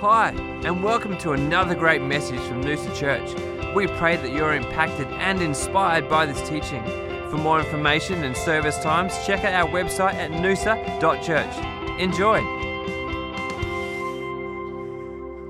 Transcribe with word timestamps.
Hi, 0.00 0.28
and 0.62 0.84
welcome 0.84 1.18
to 1.18 1.32
another 1.32 1.74
great 1.74 2.00
message 2.00 2.38
from 2.42 2.62
Noosa 2.62 2.94
Church. 2.94 3.34
We 3.74 3.88
pray 3.88 4.14
that 4.14 4.30
you're 4.30 4.54
impacted 4.54 5.08
and 5.08 5.42
inspired 5.42 6.08
by 6.08 6.24
this 6.24 6.40
teaching. 6.48 6.84
For 7.30 7.36
more 7.36 7.58
information 7.58 8.22
and 8.22 8.36
service 8.36 8.78
times, 8.78 9.12
check 9.26 9.42
out 9.42 9.54
our 9.54 9.68
website 9.68 10.14
at 10.14 10.30
noosa.church. 10.30 11.98
Enjoy. 11.98 12.38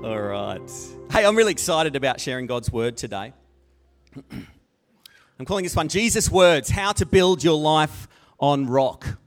All 0.03 0.19
right. 0.19 0.71
Hey, 1.11 1.27
I'm 1.27 1.35
really 1.35 1.51
excited 1.51 1.95
about 1.95 2.19
sharing 2.19 2.47
God's 2.47 2.71
word 2.71 2.97
today. 2.97 3.33
I'm 4.31 5.45
calling 5.45 5.63
this 5.63 5.75
one 5.75 5.89
Jesus 5.89 6.31
Words 6.31 6.71
How 6.71 6.91
to 6.93 7.05
Build 7.05 7.43
Your 7.43 7.59
Life 7.59 8.07
on 8.39 8.65
Rock. 8.65 9.19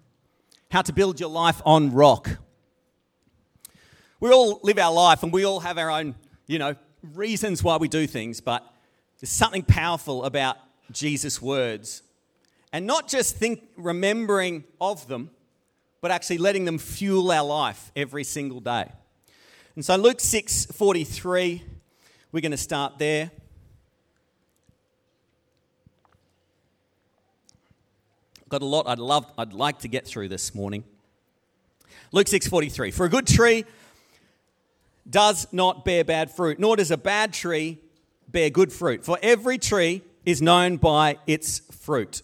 How 0.73 0.83
to 0.83 0.93
Build 0.93 1.21
Your 1.21 1.31
Life 1.31 1.63
on 1.65 1.93
Rock 1.93 2.39
we 4.23 4.31
all 4.31 4.61
live 4.63 4.79
our 4.79 4.93
life 4.93 5.25
and 5.25 5.33
we 5.33 5.45
all 5.45 5.59
have 5.59 5.79
our 5.79 5.91
own, 5.91 6.15
you 6.47 6.57
know, 6.57 6.77
reasons 7.13 7.61
why 7.65 7.77
we 7.77 7.89
do 7.89 8.07
things, 8.07 8.41
but 8.41 8.65
there's 9.21 9.33
something 9.33 9.65
powerful 9.65 10.23
about 10.23 10.59
Jesus' 10.93 11.43
words. 11.43 12.05
And 12.73 12.87
not 12.87 13.09
just 13.09 13.35
think 13.35 13.65
remembering 13.77 14.63
of 14.81 15.09
them, 15.09 15.31
but 16.01 16.13
actually 16.13 16.39
letting 16.39 16.67
them 16.67 16.79
fuel 16.79 17.33
our 17.33 17.45
life 17.45 17.91
every 17.97 18.23
single 18.23 18.61
day. 18.61 18.93
And 19.75 19.85
so 19.85 19.97
Luke 19.97 20.21
6 20.21 20.67
43, 20.67 21.61
we're 22.31 22.41
going 22.41 22.53
to 22.53 22.57
start 22.57 22.99
there. 22.99 23.33
Got 28.49 28.63
a 28.63 28.67
lot 28.67 28.87
I'd 28.87 29.01
love 29.01 29.27
I'd 29.37 29.53
like 29.53 29.81
to 29.81 29.89
get 29.89 30.07
through 30.07 30.29
this 30.29 30.55
morning. 30.55 30.85
Luke 32.13 32.27
6:43 32.27 32.93
For 32.93 33.07
a 33.07 33.09
good 33.09 33.27
tree 33.27 33.65
does 35.09 35.47
not 35.53 35.85
bear 35.85 36.05
bad 36.05 36.31
fruit, 36.31 36.59
nor 36.59 36.77
does 36.77 36.91
a 36.91 36.97
bad 36.97 37.33
tree 37.33 37.79
bear 38.29 38.51
good 38.51 38.73
fruit. 38.73 39.05
For 39.05 39.19
every 39.23 39.59
tree 39.59 40.03
is 40.25 40.41
known 40.41 40.77
by 40.77 41.19
its 41.27 41.61
fruit. 41.71 42.23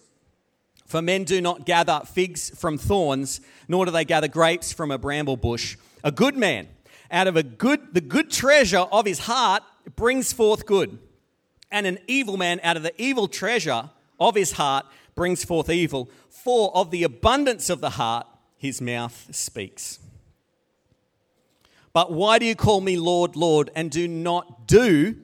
For 0.85 1.01
men 1.01 1.23
do 1.23 1.39
not 1.39 1.65
gather 1.65 2.01
figs 2.05 2.49
from 2.49 2.77
thorns, 2.77 3.41
nor 3.67 3.85
do 3.85 3.91
they 3.91 4.05
gather 4.05 4.27
grapes 4.27 4.73
from 4.73 4.89
a 4.89 4.97
bramble 4.97 5.37
bush. 5.37 5.77
A 6.03 6.11
good 6.11 6.35
man, 6.35 6.67
out 7.11 7.27
of 7.27 7.35
a 7.35 7.43
good, 7.43 7.93
the 7.93 8.01
good 8.01 8.31
treasure 8.31 8.85
of 8.91 9.05
his 9.05 9.19
heart, 9.19 9.61
brings 9.95 10.33
forth 10.33 10.65
good. 10.65 10.97
And 11.69 11.85
an 11.85 11.99
evil 12.07 12.37
man, 12.37 12.59
out 12.63 12.77
of 12.77 12.83
the 12.83 12.99
evil 12.99 13.27
treasure 13.27 13.91
of 14.19 14.35
his 14.35 14.53
heart, 14.53 14.85
brings 15.13 15.43
forth 15.43 15.69
evil. 15.69 16.09
For 16.29 16.75
of 16.75 16.89
the 16.89 17.03
abundance 17.03 17.69
of 17.69 17.81
the 17.81 17.91
heart, 17.91 18.25
his 18.57 18.81
mouth 18.81 19.27
speaks. 19.31 19.99
But 21.93 22.11
why 22.11 22.39
do 22.39 22.45
you 22.45 22.55
call 22.55 22.81
me 22.81 22.97
Lord, 22.97 23.35
Lord, 23.35 23.71
and 23.75 23.89
do 23.89 24.07
not 24.07 24.67
do 24.67 25.15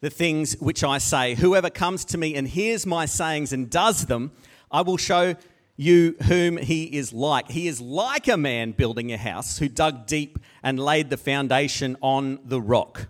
the 0.00 0.10
things 0.10 0.54
which 0.54 0.82
I 0.82 0.98
say? 0.98 1.34
Whoever 1.34 1.70
comes 1.70 2.04
to 2.06 2.18
me 2.18 2.34
and 2.34 2.48
hears 2.48 2.86
my 2.86 3.06
sayings 3.06 3.52
and 3.52 3.70
does 3.70 4.06
them, 4.06 4.32
I 4.70 4.82
will 4.82 4.96
show 4.96 5.36
you 5.76 6.16
whom 6.24 6.56
he 6.56 6.84
is 6.84 7.12
like. 7.12 7.50
He 7.50 7.68
is 7.68 7.80
like 7.80 8.28
a 8.28 8.36
man 8.36 8.72
building 8.72 9.12
a 9.12 9.18
house 9.18 9.58
who 9.58 9.68
dug 9.68 10.06
deep 10.06 10.38
and 10.62 10.80
laid 10.80 11.10
the 11.10 11.16
foundation 11.16 11.96
on 12.00 12.40
the 12.44 12.60
rock. 12.60 13.08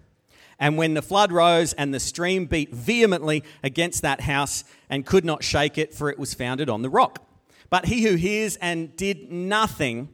And 0.59 0.77
when 0.77 0.95
the 0.95 1.03
flood 1.03 1.33
rose 1.33 1.73
and 1.75 1.93
the 1.93 2.01
stream 2.01 2.47
beat 2.47 2.75
vehemently 2.75 3.45
against 3.63 4.03
that 4.03 4.23
house 4.23 4.65
and 4.89 5.07
could 5.07 5.25
not 5.25 5.45
shake 5.45 5.79
it, 5.79 5.95
for 5.95 6.11
it 6.11 6.19
was 6.19 6.35
founded 6.35 6.69
on 6.69 6.83
the 6.83 6.91
rock. 6.91 7.23
But 7.69 7.87
he 7.87 8.03
who 8.03 8.17
hears 8.17 8.57
and 8.57 8.97
did 8.97 9.31
nothing 9.31 10.09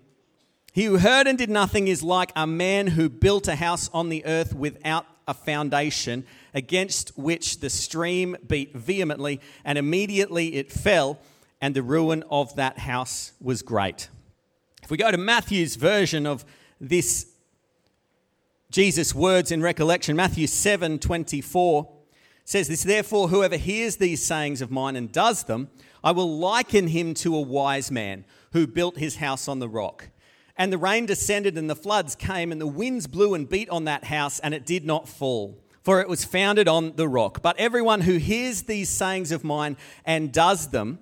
he 0.72 0.84
who 0.84 0.98
heard 0.98 1.26
and 1.26 1.36
did 1.36 1.50
nothing 1.50 1.86
is 1.86 2.02
like 2.02 2.32
a 2.34 2.46
man 2.46 2.88
who 2.88 3.10
built 3.10 3.46
a 3.46 3.56
house 3.56 3.90
on 3.92 4.08
the 4.08 4.24
earth 4.24 4.54
without 4.54 5.06
a 5.28 5.34
foundation, 5.34 6.24
against 6.54 7.16
which 7.16 7.60
the 7.60 7.70
stream 7.70 8.36
beat 8.46 8.74
vehemently, 8.74 9.40
and 9.64 9.76
immediately 9.76 10.54
it 10.54 10.72
fell, 10.72 11.18
and 11.60 11.74
the 11.74 11.82
ruin 11.82 12.24
of 12.30 12.56
that 12.56 12.78
house 12.78 13.32
was 13.40 13.62
great. 13.62 14.08
If 14.82 14.90
we 14.90 14.96
go 14.96 15.10
to 15.10 15.18
Matthew's 15.18 15.76
version 15.76 16.26
of 16.26 16.44
this 16.80 17.26
Jesus' 18.70 19.14
words 19.14 19.52
in 19.52 19.60
recollection, 19.60 20.16
Matthew 20.16 20.46
7 20.46 20.98
24 20.98 21.92
says 22.44 22.68
this 22.68 22.82
Therefore, 22.82 23.28
whoever 23.28 23.56
hears 23.56 23.96
these 23.96 24.24
sayings 24.24 24.62
of 24.62 24.70
mine 24.70 24.96
and 24.96 25.12
does 25.12 25.44
them, 25.44 25.68
I 26.02 26.12
will 26.12 26.38
liken 26.38 26.88
him 26.88 27.12
to 27.14 27.36
a 27.36 27.40
wise 27.40 27.90
man 27.90 28.24
who 28.52 28.66
built 28.66 28.96
his 28.96 29.16
house 29.16 29.46
on 29.46 29.58
the 29.58 29.68
rock. 29.68 30.08
And 30.62 30.72
the 30.72 30.78
rain 30.78 31.06
descended, 31.06 31.58
and 31.58 31.68
the 31.68 31.74
floods 31.74 32.14
came, 32.14 32.52
and 32.52 32.60
the 32.60 32.68
winds 32.68 33.08
blew 33.08 33.34
and 33.34 33.48
beat 33.48 33.68
on 33.68 33.86
that 33.86 34.04
house, 34.04 34.38
and 34.38 34.54
it 34.54 34.64
did 34.64 34.84
not 34.84 35.08
fall, 35.08 35.58
for 35.82 36.00
it 36.00 36.08
was 36.08 36.24
founded 36.24 36.68
on 36.68 36.94
the 36.94 37.08
rock. 37.08 37.42
But 37.42 37.58
everyone 37.58 38.02
who 38.02 38.18
hears 38.18 38.62
these 38.62 38.88
sayings 38.88 39.32
of 39.32 39.42
mine 39.42 39.76
and 40.04 40.32
does 40.32 40.68
them 40.68 41.00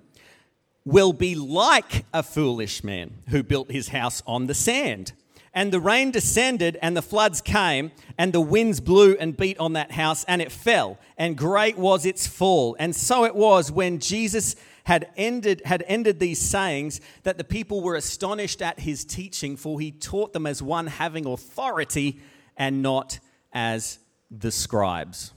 will 0.83 1.13
be 1.13 1.35
like 1.35 2.05
a 2.11 2.23
foolish 2.23 2.83
man 2.83 3.19
who 3.29 3.43
built 3.43 3.69
his 3.69 3.89
house 3.89 4.23
on 4.25 4.47
the 4.47 4.55
sand. 4.55 5.13
And 5.53 5.71
the 5.71 5.79
rain 5.79 6.09
descended, 6.09 6.79
and 6.81 6.97
the 6.97 7.03
floods 7.03 7.39
came, 7.39 7.91
and 8.17 8.33
the 8.33 8.41
winds 8.41 8.79
blew 8.79 9.15
and 9.19 9.37
beat 9.37 9.59
on 9.59 9.73
that 9.73 9.91
house, 9.91 10.23
and 10.23 10.41
it 10.41 10.51
fell, 10.51 10.97
and 11.19 11.37
great 11.37 11.77
was 11.77 12.03
its 12.03 12.25
fall. 12.25 12.75
And 12.79 12.95
so 12.95 13.25
it 13.25 13.35
was 13.35 13.71
when 13.71 13.99
Jesus 13.99 14.55
had 14.83 15.11
ended, 15.15 15.61
had 15.65 15.83
ended 15.87 16.19
these 16.19 16.39
sayings 16.39 17.01
that 17.23 17.37
the 17.37 17.43
people 17.43 17.81
were 17.81 17.95
astonished 17.95 18.61
at 18.61 18.79
his 18.79 19.05
teaching, 19.05 19.57
for 19.57 19.79
he 19.79 19.91
taught 19.91 20.33
them 20.33 20.45
as 20.45 20.61
one 20.61 20.87
having 20.87 21.25
authority 21.25 22.19
and 22.57 22.81
not 22.81 23.19
as 23.53 23.99
the 24.29 24.51
scribes. 24.51 25.33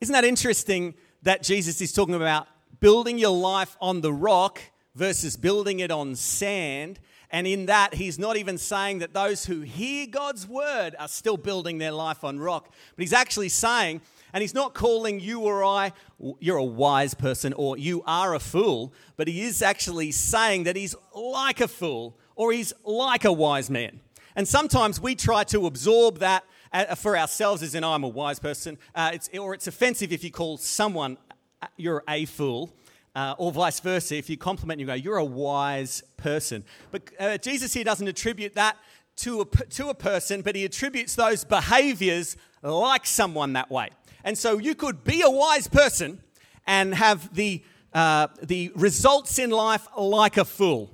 Isn't 0.00 0.12
that 0.12 0.24
interesting 0.24 0.94
that 1.22 1.42
Jesus 1.42 1.80
is 1.80 1.92
talking 1.92 2.14
about 2.14 2.46
building 2.80 3.18
your 3.18 3.36
life 3.36 3.76
on 3.80 4.00
the 4.00 4.12
rock 4.12 4.60
versus 4.94 5.36
building 5.36 5.80
it 5.80 5.90
on 5.90 6.14
sand? 6.14 6.98
And 7.30 7.46
in 7.46 7.66
that, 7.66 7.94
he's 7.94 8.18
not 8.18 8.36
even 8.36 8.58
saying 8.58 8.98
that 8.98 9.12
those 9.12 9.46
who 9.46 9.62
hear 9.62 10.06
God's 10.06 10.46
word 10.46 10.94
are 10.98 11.08
still 11.08 11.36
building 11.36 11.78
their 11.78 11.92
life 11.92 12.22
on 12.22 12.38
rock, 12.38 12.72
but 12.94 13.02
he's 13.02 13.12
actually 13.12 13.48
saying 13.48 14.02
and 14.34 14.42
he's 14.42 14.52
not 14.52 14.74
calling 14.74 15.20
you 15.20 15.42
or 15.42 15.64
I, 15.64 15.92
you're 16.40 16.56
a 16.56 16.64
wise 16.64 17.14
person 17.14 17.52
or 17.52 17.78
you 17.78 18.02
are 18.04 18.34
a 18.34 18.40
fool, 18.40 18.92
but 19.16 19.28
he 19.28 19.42
is 19.42 19.62
actually 19.62 20.10
saying 20.10 20.64
that 20.64 20.74
he's 20.74 20.96
like 21.14 21.60
a 21.60 21.68
fool 21.68 22.18
or 22.34 22.52
he's 22.52 22.72
like 22.84 23.24
a 23.24 23.32
wise 23.32 23.70
man. 23.70 24.00
And 24.34 24.48
sometimes 24.48 25.00
we 25.00 25.14
try 25.14 25.44
to 25.44 25.66
absorb 25.66 26.18
that 26.18 26.42
uh, 26.72 26.96
for 26.96 27.16
ourselves 27.16 27.62
as 27.62 27.76
in, 27.76 27.84
I'm 27.84 28.02
a 28.02 28.08
wise 28.08 28.40
person, 28.40 28.76
uh, 28.96 29.12
it's, 29.14 29.30
or 29.38 29.54
it's 29.54 29.68
offensive 29.68 30.12
if 30.12 30.24
you 30.24 30.32
call 30.32 30.56
someone, 30.56 31.16
uh, 31.62 31.68
you're 31.76 32.02
a 32.08 32.24
fool. 32.24 32.74
Uh, 33.14 33.36
or 33.38 33.52
vice 33.52 33.78
versa, 33.78 34.16
if 34.16 34.28
you 34.28 34.36
compliment 34.36 34.80
you 34.80 34.86
go, 34.86 34.94
you're 34.94 35.18
a 35.18 35.24
wise 35.24 36.02
person. 36.16 36.64
But 36.90 37.02
uh, 37.20 37.38
Jesus 37.38 37.72
here 37.72 37.84
doesn't 37.84 38.08
attribute 38.08 38.54
that 38.54 38.76
to 39.18 39.42
a, 39.42 39.44
to 39.44 39.90
a 39.90 39.94
person, 39.94 40.42
but 40.42 40.56
he 40.56 40.64
attributes 40.64 41.14
those 41.14 41.44
behaviors 41.44 42.36
like 42.64 43.06
someone 43.06 43.52
that 43.52 43.70
way. 43.70 43.90
And 44.24 44.38
so 44.38 44.58
you 44.58 44.74
could 44.74 45.04
be 45.04 45.20
a 45.20 45.30
wise 45.30 45.68
person 45.68 46.20
and 46.66 46.94
have 46.94 47.34
the, 47.34 47.62
uh, 47.92 48.28
the 48.42 48.72
results 48.74 49.38
in 49.38 49.50
life 49.50 49.86
like 49.96 50.38
a 50.38 50.46
fool. 50.46 50.90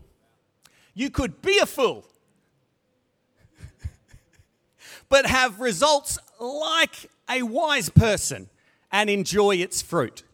You 0.94 1.10
could 1.10 1.40
be 1.40 1.58
a 1.58 1.66
fool, 1.66 2.04
but 5.08 5.26
have 5.26 5.60
results 5.60 6.18
like 6.40 7.08
a 7.28 7.42
wise 7.42 7.88
person 7.88 8.50
and 8.90 9.08
enjoy 9.08 9.56
its 9.56 9.80
fruit. 9.80 10.24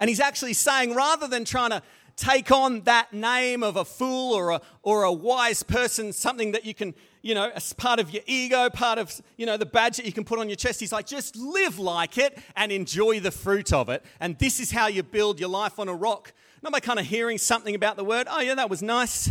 And 0.00 0.08
he's 0.08 0.20
actually 0.20 0.54
saying 0.54 0.94
rather 0.94 1.28
than 1.28 1.44
trying 1.44 1.70
to 1.70 1.82
take 2.16 2.50
on 2.50 2.80
that 2.82 3.12
name 3.12 3.62
of 3.62 3.76
a 3.76 3.84
fool 3.84 4.32
or 4.32 4.50
a, 4.50 4.60
or 4.82 5.02
a 5.02 5.12
wise 5.12 5.62
person, 5.62 6.12
something 6.12 6.52
that 6.52 6.64
you 6.64 6.74
can 6.74 6.94
you 7.22 7.34
know, 7.34 7.50
as 7.54 7.72
part 7.72 8.00
of 8.00 8.10
your 8.10 8.22
ego, 8.26 8.68
part 8.68 8.98
of, 8.98 9.20
you 9.36 9.46
know, 9.46 9.56
the 9.56 9.66
badge 9.66 9.96
that 9.96 10.04
you 10.04 10.12
can 10.12 10.24
put 10.24 10.40
on 10.40 10.48
your 10.48 10.56
chest. 10.56 10.80
He's 10.80 10.92
like, 10.92 11.06
just 11.06 11.36
live 11.36 11.78
like 11.78 12.18
it 12.18 12.36
and 12.56 12.72
enjoy 12.72 13.20
the 13.20 13.30
fruit 13.30 13.72
of 13.72 13.88
it. 13.88 14.04
And 14.18 14.36
this 14.38 14.58
is 14.58 14.72
how 14.72 14.88
you 14.88 15.02
build 15.02 15.38
your 15.38 15.48
life 15.48 15.78
on 15.78 15.88
a 15.88 15.94
rock. 15.94 16.32
Not 16.62 16.72
by 16.72 16.80
kind 16.80 16.98
of 16.98 17.06
hearing 17.06 17.38
something 17.38 17.74
about 17.74 17.96
the 17.96 18.04
word, 18.04 18.26
oh, 18.28 18.40
yeah, 18.40 18.56
that 18.56 18.68
was 18.68 18.82
nice. 18.82 19.30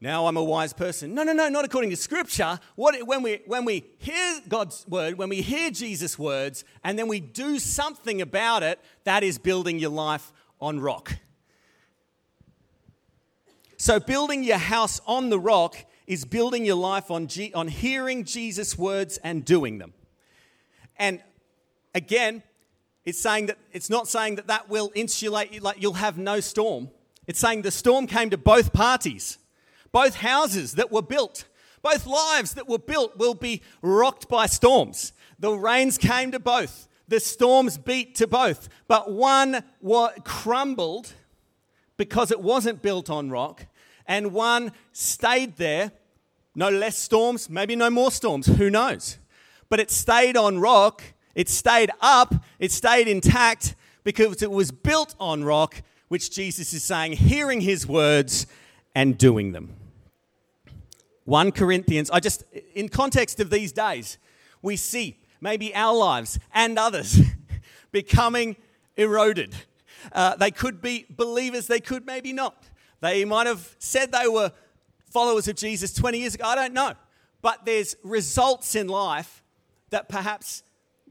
Now 0.00 0.26
I'm 0.26 0.36
a 0.36 0.44
wise 0.44 0.72
person. 0.72 1.14
No, 1.14 1.22
no, 1.22 1.32
no, 1.32 1.48
not 1.48 1.64
according 1.64 1.90
to 1.90 1.96
scripture. 1.96 2.60
What, 2.76 2.94
when, 3.06 3.22
we, 3.22 3.40
when 3.46 3.64
we 3.64 3.84
hear 3.98 4.40
God's 4.48 4.86
word, 4.86 5.18
when 5.18 5.28
we 5.28 5.40
hear 5.40 5.70
Jesus' 5.70 6.18
words, 6.18 6.64
and 6.84 6.98
then 6.98 7.08
we 7.08 7.18
do 7.18 7.58
something 7.58 8.20
about 8.20 8.62
it, 8.62 8.78
that 9.04 9.24
is 9.24 9.38
building 9.38 9.78
your 9.78 9.90
life 9.90 10.32
on 10.60 10.80
rock. 10.80 11.16
So, 13.78 14.00
building 14.00 14.42
your 14.42 14.58
house 14.58 15.00
on 15.06 15.28
the 15.28 15.38
rock 15.38 15.76
is 16.06 16.24
building 16.24 16.64
your 16.64 16.76
life 16.76 17.10
on, 17.10 17.26
G- 17.26 17.52
on 17.54 17.68
hearing 17.68 18.24
Jesus' 18.24 18.78
words 18.78 19.18
and 19.18 19.44
doing 19.44 19.78
them. 19.78 19.92
And 20.96 21.20
again, 21.94 22.42
it's 23.04 23.20
saying 23.20 23.46
that 23.46 23.58
it's 23.72 23.90
not 23.90 24.08
saying 24.08 24.36
that 24.36 24.46
that 24.46 24.68
will 24.68 24.90
insulate 24.94 25.52
you, 25.52 25.60
like 25.60 25.80
you'll 25.80 25.94
have 25.94 26.18
no 26.18 26.40
storm. 26.40 26.90
It's 27.26 27.40
saying 27.40 27.62
the 27.62 27.70
storm 27.70 28.06
came 28.06 28.30
to 28.30 28.38
both 28.38 28.72
parties, 28.72 29.38
both 29.92 30.16
houses 30.16 30.72
that 30.74 30.92
were 30.92 31.02
built, 31.02 31.44
Both 31.86 32.04
lives 32.04 32.54
that 32.54 32.68
were 32.68 32.80
built 32.80 33.16
will 33.16 33.34
be 33.34 33.62
rocked 33.80 34.28
by 34.28 34.46
storms. 34.46 35.12
The 35.38 35.52
rains 35.52 35.98
came 35.98 36.32
to 36.32 36.40
both, 36.40 36.88
the 37.06 37.20
storms 37.20 37.78
beat 37.78 38.16
to 38.16 38.26
both, 38.26 38.68
but 38.88 39.12
one 39.12 39.62
crumbled 40.24 41.12
because 41.96 42.32
it 42.32 42.40
wasn't 42.40 42.82
built 42.82 43.08
on 43.08 43.30
rock, 43.30 43.66
and 44.06 44.32
one 44.32 44.72
stayed 44.92 45.56
there. 45.56 45.92
No 46.54 46.70
less 46.70 46.96
storms, 46.96 47.50
maybe 47.50 47.76
no 47.76 47.90
more 47.90 48.10
storms, 48.10 48.46
who 48.46 48.70
knows? 48.70 49.18
But 49.68 49.80
it 49.80 49.90
stayed 49.90 50.36
on 50.36 50.58
rock, 50.58 51.02
it 51.34 51.48
stayed 51.48 51.90
up, 52.00 52.34
it 52.58 52.72
stayed 52.72 53.08
intact 53.08 53.74
because 54.04 54.42
it 54.42 54.50
was 54.50 54.70
built 54.70 55.14
on 55.20 55.44
rock, 55.44 55.82
which 56.08 56.30
Jesus 56.30 56.72
is 56.72 56.82
saying, 56.82 57.12
hearing 57.12 57.60
his 57.60 57.86
words 57.86 58.46
and 58.94 59.18
doing 59.18 59.52
them. 59.52 59.74
1 61.24 61.52
Corinthians, 61.52 62.08
I 62.10 62.20
just, 62.20 62.44
in 62.74 62.88
context 62.88 63.40
of 63.40 63.50
these 63.50 63.72
days, 63.72 64.16
we 64.62 64.76
see 64.76 65.18
maybe 65.40 65.74
our 65.74 65.94
lives 65.94 66.38
and 66.54 66.78
others 66.78 67.20
becoming 67.92 68.56
eroded. 68.96 69.54
Uh, 70.12 70.36
they 70.36 70.52
could 70.52 70.80
be 70.80 71.04
believers, 71.10 71.66
they 71.66 71.80
could 71.80 72.06
maybe 72.06 72.32
not. 72.32 72.70
They 73.00 73.24
might 73.24 73.46
have 73.46 73.74
said 73.78 74.12
they 74.12 74.28
were 74.28 74.52
followers 75.10 75.48
of 75.48 75.56
Jesus 75.56 75.92
20 75.92 76.18
years 76.18 76.34
ago, 76.34 76.44
I 76.44 76.54
don't 76.54 76.74
know. 76.74 76.94
But 77.42 77.64
there's 77.64 77.96
results 78.02 78.74
in 78.74 78.88
life 78.88 79.42
that 79.90 80.08
perhaps 80.08 80.62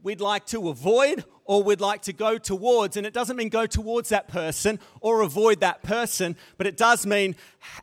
we'd 0.02 0.20
like 0.20 0.46
to 0.46 0.68
avoid 0.68 1.24
or 1.44 1.62
we'd 1.62 1.80
like 1.80 2.02
to 2.02 2.12
go 2.12 2.38
towards. 2.38 2.96
And 2.96 3.06
it 3.06 3.12
doesn't 3.12 3.36
mean 3.36 3.48
go 3.48 3.66
towards 3.66 4.08
that 4.10 4.28
person 4.28 4.78
or 5.00 5.22
avoid 5.22 5.60
that 5.60 5.82
person, 5.82 6.36
but 6.58 6.66
it 6.66 6.76
does 6.76 7.06
mean 7.06 7.36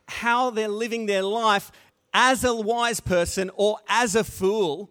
how 0.06 0.50
they're 0.50 0.68
living 0.68 1.06
their 1.06 1.22
life 1.22 1.72
as 2.12 2.44
a 2.44 2.54
wise 2.54 3.00
person 3.00 3.50
or 3.56 3.78
as 3.88 4.14
a 4.14 4.24
fool 4.24 4.90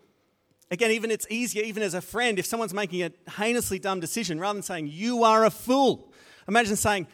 Again, 0.73 0.89
even 0.89 1.11
it's 1.11 1.27
easier, 1.29 1.61
even 1.63 1.83
as 1.83 1.93
a 1.93 2.01
friend, 2.01 2.39
if 2.39 2.47
someone's 2.47 2.73
making 2.73 3.03
a 3.03 3.11
heinously 3.29 3.77
dumb 3.77 3.99
decision, 3.99 4.39
rather 4.39 4.55
than 4.55 4.63
saying, 4.63 4.87
You 4.87 5.23
are 5.23 5.45
a 5.45 5.51
fool, 5.51 6.11
imagine 6.47 6.75
saying, 6.75 7.05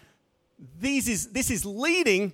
This 0.59 1.07
is, 1.07 1.27
this 1.27 1.49
is 1.49 1.65
leading 1.65 2.33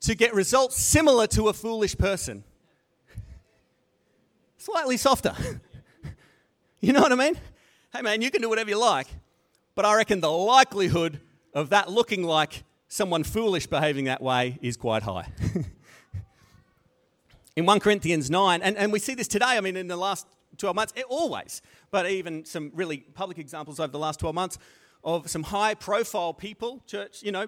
to 0.00 0.14
get 0.14 0.34
results 0.34 0.76
similar 0.76 1.26
to 1.28 1.48
a 1.48 1.52
foolish 1.52 1.96
person. 1.96 2.42
Slightly 4.58 4.96
softer. 4.96 5.34
you 6.80 6.92
know 6.92 7.00
what 7.00 7.12
I 7.12 7.14
mean? 7.14 7.38
Hey 7.94 8.02
man, 8.02 8.22
you 8.22 8.30
can 8.30 8.42
do 8.42 8.48
whatever 8.48 8.70
you 8.70 8.78
like, 8.78 9.06
but 9.76 9.84
I 9.84 9.94
reckon 9.94 10.20
the 10.20 10.30
likelihood 10.30 11.20
of 11.54 11.70
that 11.70 11.90
looking 11.90 12.24
like 12.24 12.64
someone 12.88 13.22
foolish 13.22 13.68
behaving 13.68 14.06
that 14.06 14.20
way 14.20 14.58
is 14.60 14.76
quite 14.76 15.04
high. 15.04 15.28
in 17.56 17.66
1 17.66 17.80
Corinthians 17.80 18.30
9, 18.30 18.62
and, 18.62 18.76
and 18.76 18.92
we 18.92 18.98
see 18.98 19.14
this 19.14 19.28
today, 19.28 19.56
I 19.56 19.60
mean, 19.60 19.76
in 19.76 19.86
the 19.86 19.96
last 19.96 20.26
12 20.58 20.74
months, 20.74 20.92
it, 20.96 21.04
always, 21.08 21.62
but 21.92 22.10
even 22.10 22.44
some 22.44 22.72
really 22.74 22.98
public 22.98 23.38
examples 23.38 23.78
over 23.78 23.92
the 23.92 23.98
last 23.98 24.18
12 24.18 24.34
months 24.34 24.58
of 25.04 25.28
some 25.28 25.42
high 25.42 25.74
profile 25.74 26.32
people, 26.32 26.82
church, 26.86 27.22
you 27.22 27.30
know, 27.30 27.46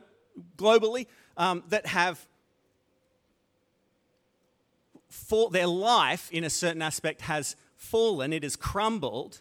globally, 0.56 1.06
um, 1.37 1.64
that 1.69 1.87
have 1.87 2.26
for 5.08 5.50
their 5.50 5.67
life 5.67 6.31
in 6.31 6.44
a 6.44 6.50
certain 6.50 6.82
aspect 6.82 7.23
has 7.23 7.56
fallen, 7.76 8.32
it 8.32 8.43
has 8.43 8.56
crumbled. 8.56 9.41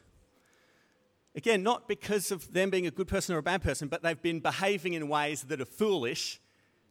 Again, 1.36 1.64
not 1.64 1.88
because 1.88 2.32
of 2.32 2.54
them 2.54 2.70
being 2.70 2.88
a 2.88 2.92
good 2.92 3.10
person 3.10 3.36
or 3.36 3.40
a 3.40 3.44
bad 3.44 3.62
person, 3.62 3.90
but 3.90 4.02
they've 4.02 4.22
been 4.22 4.40
behaving 4.40 4.94
in 4.94 5.10
ways 5.10 5.44
that 5.44 5.60
are 5.60 5.66
foolish 5.66 6.40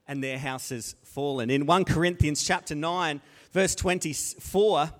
and 0.06 0.22
their 0.22 0.38
house 0.38 0.68
has 0.68 0.96
fallen. 1.02 1.48
In 1.48 1.64
1 1.64 1.84
Corinthians 1.86 2.42
chapter 2.42 2.74
9, 2.74 3.22
verse 3.52 3.74
24, 3.74 4.90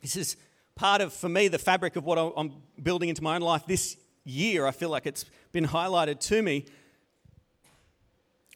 this 0.00 0.16
is 0.16 0.36
part 0.74 1.02
of, 1.02 1.12
for 1.12 1.28
me, 1.28 1.48
the 1.48 1.58
fabric 1.58 1.96
of 1.96 2.04
what 2.04 2.16
I'm 2.16 2.62
building 2.82 3.10
into 3.10 3.22
my 3.22 3.34
own 3.34 3.42
life 3.42 3.66
this 3.66 3.98
year. 4.30 4.66
I 4.66 4.70
feel 4.70 4.90
like 4.90 5.06
it's 5.06 5.24
been 5.52 5.66
highlighted 5.66 6.20
to 6.20 6.42
me. 6.42 6.66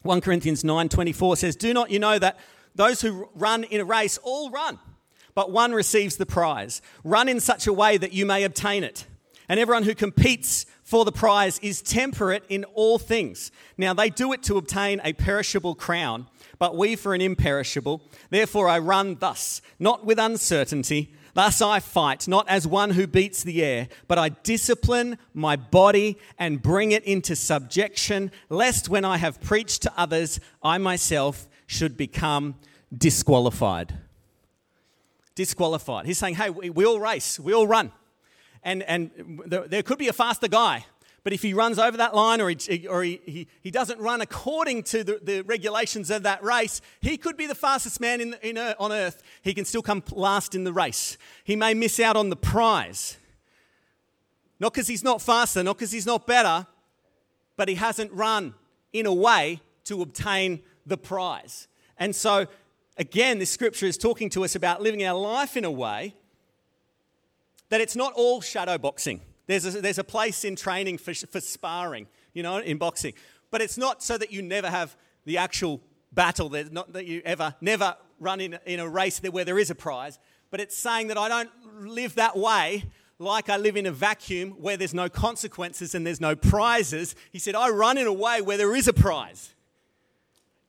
1 0.02 0.20
Corinthians 0.20 0.62
9:24 0.64 1.36
says, 1.36 1.56
"Do 1.56 1.72
not 1.74 1.90
you 1.90 1.98
know 1.98 2.18
that 2.18 2.38
those 2.74 3.00
who 3.00 3.28
run 3.34 3.64
in 3.64 3.80
a 3.80 3.84
race 3.84 4.18
all 4.22 4.50
run, 4.50 4.78
but 5.34 5.50
one 5.50 5.72
receives 5.72 6.16
the 6.16 6.26
prize. 6.26 6.82
Run 7.02 7.28
in 7.28 7.40
such 7.40 7.66
a 7.66 7.72
way 7.72 7.96
that 7.96 8.12
you 8.12 8.26
may 8.26 8.44
obtain 8.44 8.84
it. 8.84 9.06
And 9.48 9.60
everyone 9.60 9.82
who 9.82 9.94
competes 9.94 10.66
for 10.82 11.04
the 11.04 11.12
prize 11.12 11.58
is 11.60 11.82
temperate 11.82 12.44
in 12.48 12.64
all 12.74 12.98
things. 12.98 13.50
Now 13.76 13.92
they 13.92 14.10
do 14.10 14.32
it 14.32 14.42
to 14.44 14.56
obtain 14.56 15.00
a 15.04 15.12
perishable 15.12 15.74
crown, 15.74 16.28
but 16.58 16.76
we 16.76 16.96
for 16.96 17.14
an 17.14 17.20
imperishable. 17.20 18.02
Therefore 18.30 18.68
I 18.68 18.78
run 18.78 19.16
thus, 19.18 19.60
not 19.78 20.04
with 20.04 20.18
uncertainty. 20.18 21.14
Thus 21.34 21.60
I 21.60 21.80
fight, 21.80 22.26
not 22.28 22.48
as 22.48 22.66
one 22.66 22.90
who 22.90 23.06
beats 23.08 23.42
the 23.42 23.62
air, 23.62 23.88
but 24.06 24.18
I 24.18 24.28
discipline 24.28 25.18
my 25.34 25.56
body 25.56 26.16
and 26.38 26.62
bring 26.62 26.92
it 26.92 27.04
into 27.04 27.34
subjection, 27.34 28.30
lest 28.48 28.88
when 28.88 29.04
I 29.04 29.16
have 29.16 29.40
preached 29.40 29.82
to 29.82 29.92
others, 29.96 30.38
I 30.62 30.78
myself 30.78 31.48
should 31.66 31.96
become 31.96 32.54
disqualified. 32.96 33.94
Disqualified. 35.34 36.06
He's 36.06 36.18
saying, 36.18 36.36
hey, 36.36 36.50
we, 36.50 36.84
all 36.84 37.00
race, 37.00 37.40
we 37.40 37.52
all 37.52 37.66
run. 37.66 37.90
And, 38.62 38.84
and 38.84 39.10
there 39.46 39.82
could 39.82 39.98
be 39.98 40.08
a 40.08 40.12
faster 40.12 40.48
guy 40.48 40.86
but 41.24 41.32
if 41.32 41.40
he 41.40 41.54
runs 41.54 41.78
over 41.78 41.96
that 41.96 42.14
line 42.14 42.42
or 42.42 42.50
he, 42.50 42.86
or 42.86 43.02
he, 43.02 43.18
he, 43.24 43.48
he 43.62 43.70
doesn't 43.70 43.98
run 43.98 44.20
according 44.20 44.82
to 44.84 45.02
the, 45.02 45.18
the, 45.22 45.40
regulations 45.40 46.10
of 46.10 46.22
that 46.24 46.44
race, 46.44 46.82
he 47.00 47.16
could 47.16 47.38
be 47.38 47.46
the 47.46 47.54
fastest 47.54 47.98
man 47.98 48.20
in, 48.20 48.36
in, 48.42 48.58
uh, 48.58 48.74
on 48.78 48.92
earth. 48.92 49.22
He 49.40 49.54
can 49.54 49.64
still 49.64 49.80
come 49.80 50.02
last 50.12 50.54
in 50.54 50.64
the 50.64 50.72
race. 50.72 51.16
He 51.42 51.56
may 51.56 51.72
miss 51.72 51.98
out 51.98 52.14
on 52.14 52.28
the 52.28 52.36
prize. 52.36 53.16
Not 54.60 54.74
because 54.74 54.86
he's 54.86 55.02
not 55.02 55.22
faster, 55.22 55.62
not 55.62 55.78
because 55.78 55.92
he's 55.92 56.04
not 56.04 56.26
better, 56.26 56.66
but 57.56 57.68
he 57.68 57.76
hasn't 57.76 58.12
run 58.12 58.54
in 58.92 59.06
a 59.06 59.14
way 59.14 59.60
to 59.84 60.02
obtain 60.02 60.60
the 60.84 60.98
prize. 60.98 61.68
And 61.98 62.14
so, 62.14 62.46
again, 62.98 63.38
this 63.38 63.50
scripture 63.50 63.86
is 63.86 63.96
talking 63.96 64.28
to 64.30 64.44
us 64.44 64.54
about 64.54 64.82
living 64.82 65.02
our 65.04 65.18
life 65.18 65.56
in 65.56 65.64
a 65.64 65.70
way 65.70 66.14
that 67.70 67.80
it's 67.80 67.96
not 67.96 68.12
all 68.12 68.42
shadow 68.42 68.76
boxing. 68.76 69.22
There's 69.46 69.66
a, 69.66 69.80
there's 69.80 69.98
a 69.98 70.04
place 70.04 70.44
in 70.44 70.56
training 70.56 70.98
for, 70.98 71.14
for 71.14 71.40
sparring, 71.40 72.06
you 72.32 72.42
know, 72.42 72.58
in 72.58 72.78
boxing. 72.78 73.14
But 73.50 73.60
it's 73.60 73.76
not 73.76 74.02
so 74.02 74.16
that 74.18 74.32
you 74.32 74.42
never 74.42 74.70
have 74.70 74.96
the 75.24 75.38
actual 75.38 75.80
battle. 76.12 76.48
There's 76.48 76.72
not 76.72 76.92
that 76.94 77.06
you 77.06 77.22
ever, 77.24 77.54
never 77.60 77.96
run 78.20 78.40
in, 78.40 78.58
in 78.66 78.80
a 78.80 78.88
race 78.88 79.18
where 79.18 79.44
there 79.44 79.58
is 79.58 79.70
a 79.70 79.74
prize. 79.74 80.18
But 80.50 80.60
it's 80.60 80.76
saying 80.76 81.08
that 81.08 81.18
I 81.18 81.28
don't 81.28 81.50
live 81.80 82.14
that 82.14 82.36
way 82.36 82.84
like 83.18 83.48
I 83.48 83.56
live 83.56 83.76
in 83.76 83.86
a 83.86 83.92
vacuum 83.92 84.52
where 84.52 84.76
there's 84.76 84.94
no 84.94 85.08
consequences 85.08 85.94
and 85.94 86.06
there's 86.06 86.20
no 86.20 86.34
prizes. 86.34 87.14
He 87.30 87.38
said, 87.38 87.54
I 87.54 87.68
run 87.70 87.98
in 87.98 88.06
a 88.06 88.12
way 88.12 88.40
where 88.40 88.56
there 88.56 88.74
is 88.74 88.88
a 88.88 88.92
prize. 88.92 89.54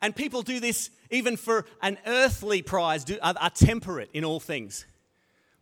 And 0.02 0.16
people 0.16 0.42
do 0.42 0.60
this 0.60 0.90
even 1.10 1.38
for 1.38 1.66
an 1.82 1.98
earthly 2.06 2.62
prize, 2.62 3.04
do, 3.04 3.18
are, 3.22 3.34
are 3.40 3.50
temperate 3.50 4.10
in 4.14 4.24
all 4.24 4.40
things 4.40 4.86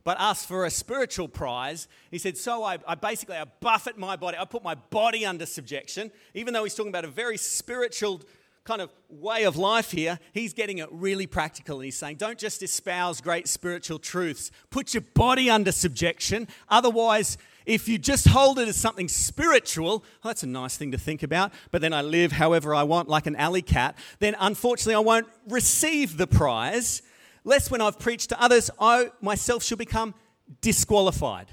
but 0.04 0.18
asked 0.20 0.48
for 0.48 0.66
a 0.66 0.70
spiritual 0.70 1.28
prize. 1.28 1.88
He 2.12 2.18
said, 2.18 2.38
So 2.38 2.64
I, 2.64 2.78
I, 2.88 2.96
basically 2.96 3.38
I 3.38 3.46
buffet 3.60 3.98
my 3.98 4.16
body, 4.16 4.38
I 4.38 4.46
put 4.46 4.64
my 4.64 4.76
body 4.76 5.26
under 5.26 5.46
subjection. 5.46 6.12
Even 6.34 6.54
though 6.54 6.64
he's 6.64 6.76
talking 6.76 6.92
about 6.92 7.06
a 7.06 7.10
very 7.10 7.38
spiritual 7.38 8.22
kind 8.66 8.82
of 8.82 8.90
way 9.10 9.44
of 9.44 9.58
life 9.58 9.92
here, 9.92 10.20
he's 10.34 10.54
getting 10.54 10.78
it 10.78 10.88
really 10.92 11.28
practical. 11.28 11.78
And 11.78 11.86
he's 11.86 11.98
saying, 11.98 12.18
Don't 12.18 12.38
just 12.38 12.62
espouse 12.64 13.22
great 13.22 13.48
spiritual 13.48 14.00
truths, 14.00 14.52
put 14.70 14.94
your 14.94 15.04
body 15.14 15.50
under 15.50 15.72
subjection. 15.72 16.48
Otherwise, 16.70 17.38
if 17.66 17.88
you 17.88 17.98
just 17.98 18.28
hold 18.28 18.60
it 18.60 18.68
as 18.68 18.76
something 18.76 19.08
spiritual, 19.08 20.00
well, 20.00 20.32
that's 20.32 20.44
a 20.44 20.48
nice 20.48 20.76
thing 20.76 20.92
to 20.92 20.98
think 20.98 21.24
about, 21.24 21.54
but 21.72 21.82
then 21.82 21.94
I 21.94 22.02
live 22.02 22.34
however 22.34 22.76
I 22.76 22.84
want 22.84 23.08
like 23.08 23.26
an 23.26 23.38
alley 23.38 23.62
cat, 23.62 23.98
then 24.20 24.36
unfortunately 24.38 24.96
I 24.96 25.00
won't 25.00 25.28
receive 25.48 26.18
the 26.18 26.28
prize 26.28 27.02
lest 27.44 27.72
when 27.72 27.82
I've 27.82 28.00
preached 28.00 28.30
to 28.30 28.42
others, 28.42 28.70
I 28.80 29.12
myself 29.22 29.64
shall 29.64 29.78
become 29.78 30.14
disqualified. 30.62 31.48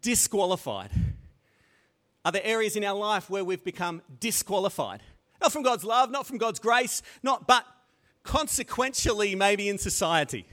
Disqualified. 0.00 0.90
Are 2.24 2.32
there 2.32 2.42
areas 2.44 2.76
in 2.76 2.84
our 2.84 2.96
life 2.96 3.30
where 3.30 3.44
we've 3.44 3.64
become 3.64 4.02
disqualified? 4.18 5.02
Not 5.40 5.52
from 5.52 5.62
God's 5.62 5.84
love, 5.84 6.10
not 6.10 6.26
from 6.26 6.38
God's 6.38 6.58
grace, 6.58 7.02
not 7.22 7.46
but 7.46 7.64
consequentially 8.22 9.34
maybe 9.34 9.68
in 9.68 9.78
society. 9.78 10.46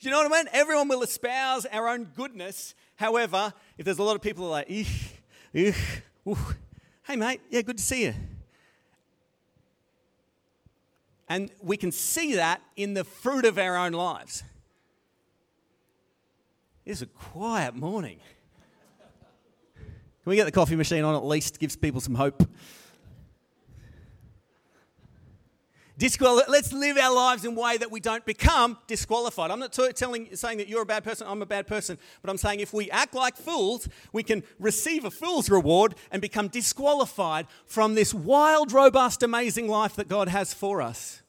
Do 0.00 0.08
you 0.08 0.10
know 0.10 0.22
what 0.22 0.32
I 0.32 0.36
mean? 0.42 0.48
Everyone 0.52 0.88
will 0.88 1.02
espouse 1.02 1.66
our 1.66 1.88
own 1.88 2.04
goodness. 2.16 2.74
However, 2.96 3.52
if 3.78 3.84
there's 3.84 3.98
a 3.98 4.02
lot 4.02 4.16
of 4.16 4.22
people 4.22 4.48
like, 4.48 4.68
eek, 4.68 4.88
eek, 5.54 5.74
hey 7.04 7.16
mate, 7.16 7.40
yeah, 7.50 7.62
good 7.62 7.76
to 7.76 7.82
see 7.82 8.04
you. 8.04 8.14
And 11.32 11.50
we 11.62 11.78
can 11.78 11.92
see 11.92 12.34
that 12.34 12.60
in 12.76 12.92
the 12.92 13.04
fruit 13.04 13.46
of 13.46 13.56
our 13.56 13.74
own 13.74 13.92
lives. 13.92 14.44
It's 16.84 17.00
a 17.00 17.06
quiet 17.06 17.74
morning. 17.74 18.20
Can 19.74 19.86
we 20.26 20.36
get 20.36 20.44
the 20.44 20.52
coffee 20.52 20.76
machine 20.76 21.04
on 21.04 21.14
at 21.14 21.24
least? 21.24 21.58
Gives 21.58 21.74
people 21.74 22.02
some 22.02 22.16
hope. 22.16 22.46
Disqual- 25.96 26.42
let's 26.48 26.70
live 26.70 26.98
our 26.98 27.14
lives 27.14 27.46
in 27.46 27.56
a 27.56 27.58
way 27.58 27.78
that 27.78 27.90
we 27.90 28.00
don't 28.00 28.26
become 28.26 28.76
disqualified. 28.86 29.50
I'm 29.50 29.60
not 29.60 29.72
t- 29.72 29.90
telling, 29.92 30.36
saying 30.36 30.58
that 30.58 30.68
you're 30.68 30.82
a 30.82 30.86
bad 30.86 31.02
person, 31.02 31.26
I'm 31.26 31.40
a 31.40 31.46
bad 31.46 31.66
person, 31.66 31.96
but 32.20 32.28
I'm 32.28 32.36
saying 32.36 32.60
if 32.60 32.74
we 32.74 32.90
act 32.90 33.14
like 33.14 33.36
fools, 33.36 33.88
we 34.12 34.22
can 34.22 34.42
receive 34.58 35.06
a 35.06 35.10
fool's 35.10 35.48
reward 35.48 35.94
and 36.10 36.20
become 36.20 36.48
disqualified 36.48 37.46
from 37.64 37.94
this 37.94 38.12
wild, 38.12 38.70
robust, 38.70 39.22
amazing 39.22 39.66
life 39.66 39.96
that 39.96 40.08
God 40.08 40.28
has 40.28 40.52
for 40.52 40.82
us. 40.82 41.21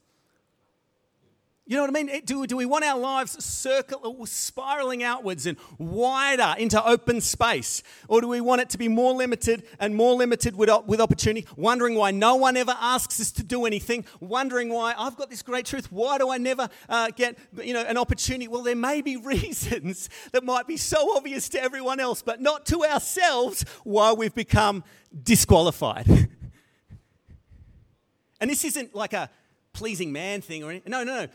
You 1.66 1.76
know 1.78 1.84
what 1.84 1.96
I 1.96 2.02
mean? 2.02 2.20
Do, 2.26 2.46
do 2.46 2.58
we 2.58 2.66
want 2.66 2.84
our 2.84 2.98
lives 2.98 3.42
circle, 3.42 4.26
spiraling 4.26 5.02
outwards 5.02 5.46
and 5.46 5.56
wider 5.78 6.54
into 6.58 6.84
open 6.86 7.22
space? 7.22 7.82
Or 8.06 8.20
do 8.20 8.28
we 8.28 8.42
want 8.42 8.60
it 8.60 8.68
to 8.70 8.78
be 8.78 8.86
more 8.86 9.14
limited 9.14 9.62
and 9.80 9.96
more 9.96 10.14
limited 10.14 10.56
with, 10.56 10.68
with 10.86 11.00
opportunity, 11.00 11.46
wondering 11.56 11.94
why 11.94 12.10
no 12.10 12.34
one 12.34 12.58
ever 12.58 12.76
asks 12.78 13.18
us 13.18 13.32
to 13.32 13.42
do 13.42 13.64
anything, 13.64 14.04
wondering 14.20 14.68
why 14.68 14.94
I've 14.98 15.16
got 15.16 15.30
this 15.30 15.40
great 15.40 15.64
truth, 15.64 15.90
why 15.90 16.18
do 16.18 16.30
I 16.30 16.36
never 16.36 16.68
uh, 16.90 17.08
get 17.16 17.38
you 17.54 17.72
know, 17.72 17.82
an 17.82 17.96
opportunity? 17.96 18.46
Well, 18.46 18.62
there 18.62 18.76
may 18.76 19.00
be 19.00 19.16
reasons 19.24 20.10
that 20.32 20.44
might 20.44 20.66
be 20.66 20.76
so 20.76 21.16
obvious 21.16 21.48
to 21.50 21.62
everyone 21.62 21.98
else, 21.98 22.20
but 22.20 22.42
not 22.42 22.66
to 22.66 22.84
ourselves, 22.84 23.64
why 23.84 24.12
we've 24.12 24.34
become 24.34 24.84
disqualified. 25.22 26.06
and 28.38 28.50
this 28.50 28.66
isn't 28.66 28.94
like 28.94 29.14
a 29.14 29.30
pleasing 29.72 30.12
man 30.12 30.40
thing 30.40 30.62
or 30.62 30.70
anything. 30.70 30.90
No, 30.90 31.04
no, 31.04 31.24
no. 31.24 31.28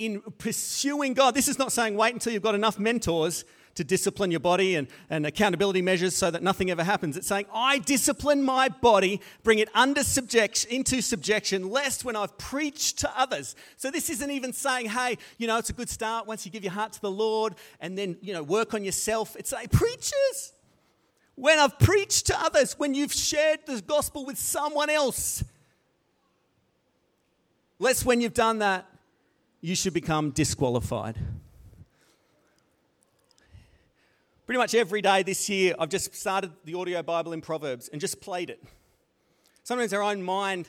In 0.00 0.22
pursuing 0.38 1.12
God, 1.12 1.34
this 1.34 1.46
is 1.46 1.58
not 1.58 1.72
saying 1.72 1.94
wait 1.94 2.14
until 2.14 2.32
you've 2.32 2.42
got 2.42 2.54
enough 2.54 2.78
mentors 2.78 3.44
to 3.74 3.84
discipline 3.84 4.30
your 4.30 4.40
body 4.40 4.74
and, 4.76 4.88
and 5.10 5.26
accountability 5.26 5.82
measures 5.82 6.16
so 6.16 6.30
that 6.30 6.42
nothing 6.42 6.70
ever 6.70 6.82
happens. 6.82 7.18
It's 7.18 7.26
saying, 7.26 7.44
I 7.52 7.80
discipline 7.80 8.42
my 8.42 8.70
body, 8.70 9.20
bring 9.42 9.58
it 9.58 9.68
under 9.74 10.02
subjection, 10.02 10.70
into 10.70 11.02
subjection, 11.02 11.68
lest 11.68 12.02
when 12.02 12.16
I've 12.16 12.38
preached 12.38 13.00
to 13.00 13.10
others. 13.14 13.54
So 13.76 13.90
this 13.90 14.08
isn't 14.08 14.30
even 14.30 14.54
saying, 14.54 14.86
hey, 14.86 15.18
you 15.36 15.46
know, 15.46 15.58
it's 15.58 15.68
a 15.68 15.74
good 15.74 15.90
start 15.90 16.26
once 16.26 16.46
you 16.46 16.50
give 16.50 16.64
your 16.64 16.72
heart 16.72 16.94
to 16.94 17.00
the 17.02 17.10
Lord 17.10 17.54
and 17.78 17.98
then, 17.98 18.16
you 18.22 18.32
know, 18.32 18.42
work 18.42 18.72
on 18.72 18.82
yourself. 18.82 19.36
It's 19.36 19.52
like, 19.52 19.70
preachers, 19.70 20.54
when 21.34 21.58
I've 21.58 21.78
preached 21.78 22.28
to 22.28 22.40
others, 22.40 22.78
when 22.78 22.94
you've 22.94 23.12
shared 23.12 23.60
the 23.66 23.82
gospel 23.82 24.24
with 24.24 24.38
someone 24.38 24.88
else, 24.88 25.44
lest 27.78 28.06
when 28.06 28.22
you've 28.22 28.32
done 28.32 28.60
that, 28.60 28.86
you 29.60 29.74
should 29.74 29.94
become 29.94 30.30
disqualified. 30.30 31.16
Pretty 34.46 34.58
much 34.58 34.74
every 34.74 35.02
day 35.02 35.22
this 35.22 35.48
year, 35.48 35.74
I've 35.78 35.90
just 35.90 36.14
started 36.14 36.50
the 36.64 36.74
audio 36.74 37.02
Bible 37.02 37.32
in 37.32 37.40
Proverbs 37.40 37.88
and 37.88 38.00
just 38.00 38.20
played 38.20 38.50
it. 38.50 38.62
Sometimes 39.62 39.92
our 39.92 40.02
own 40.02 40.22
mind 40.22 40.68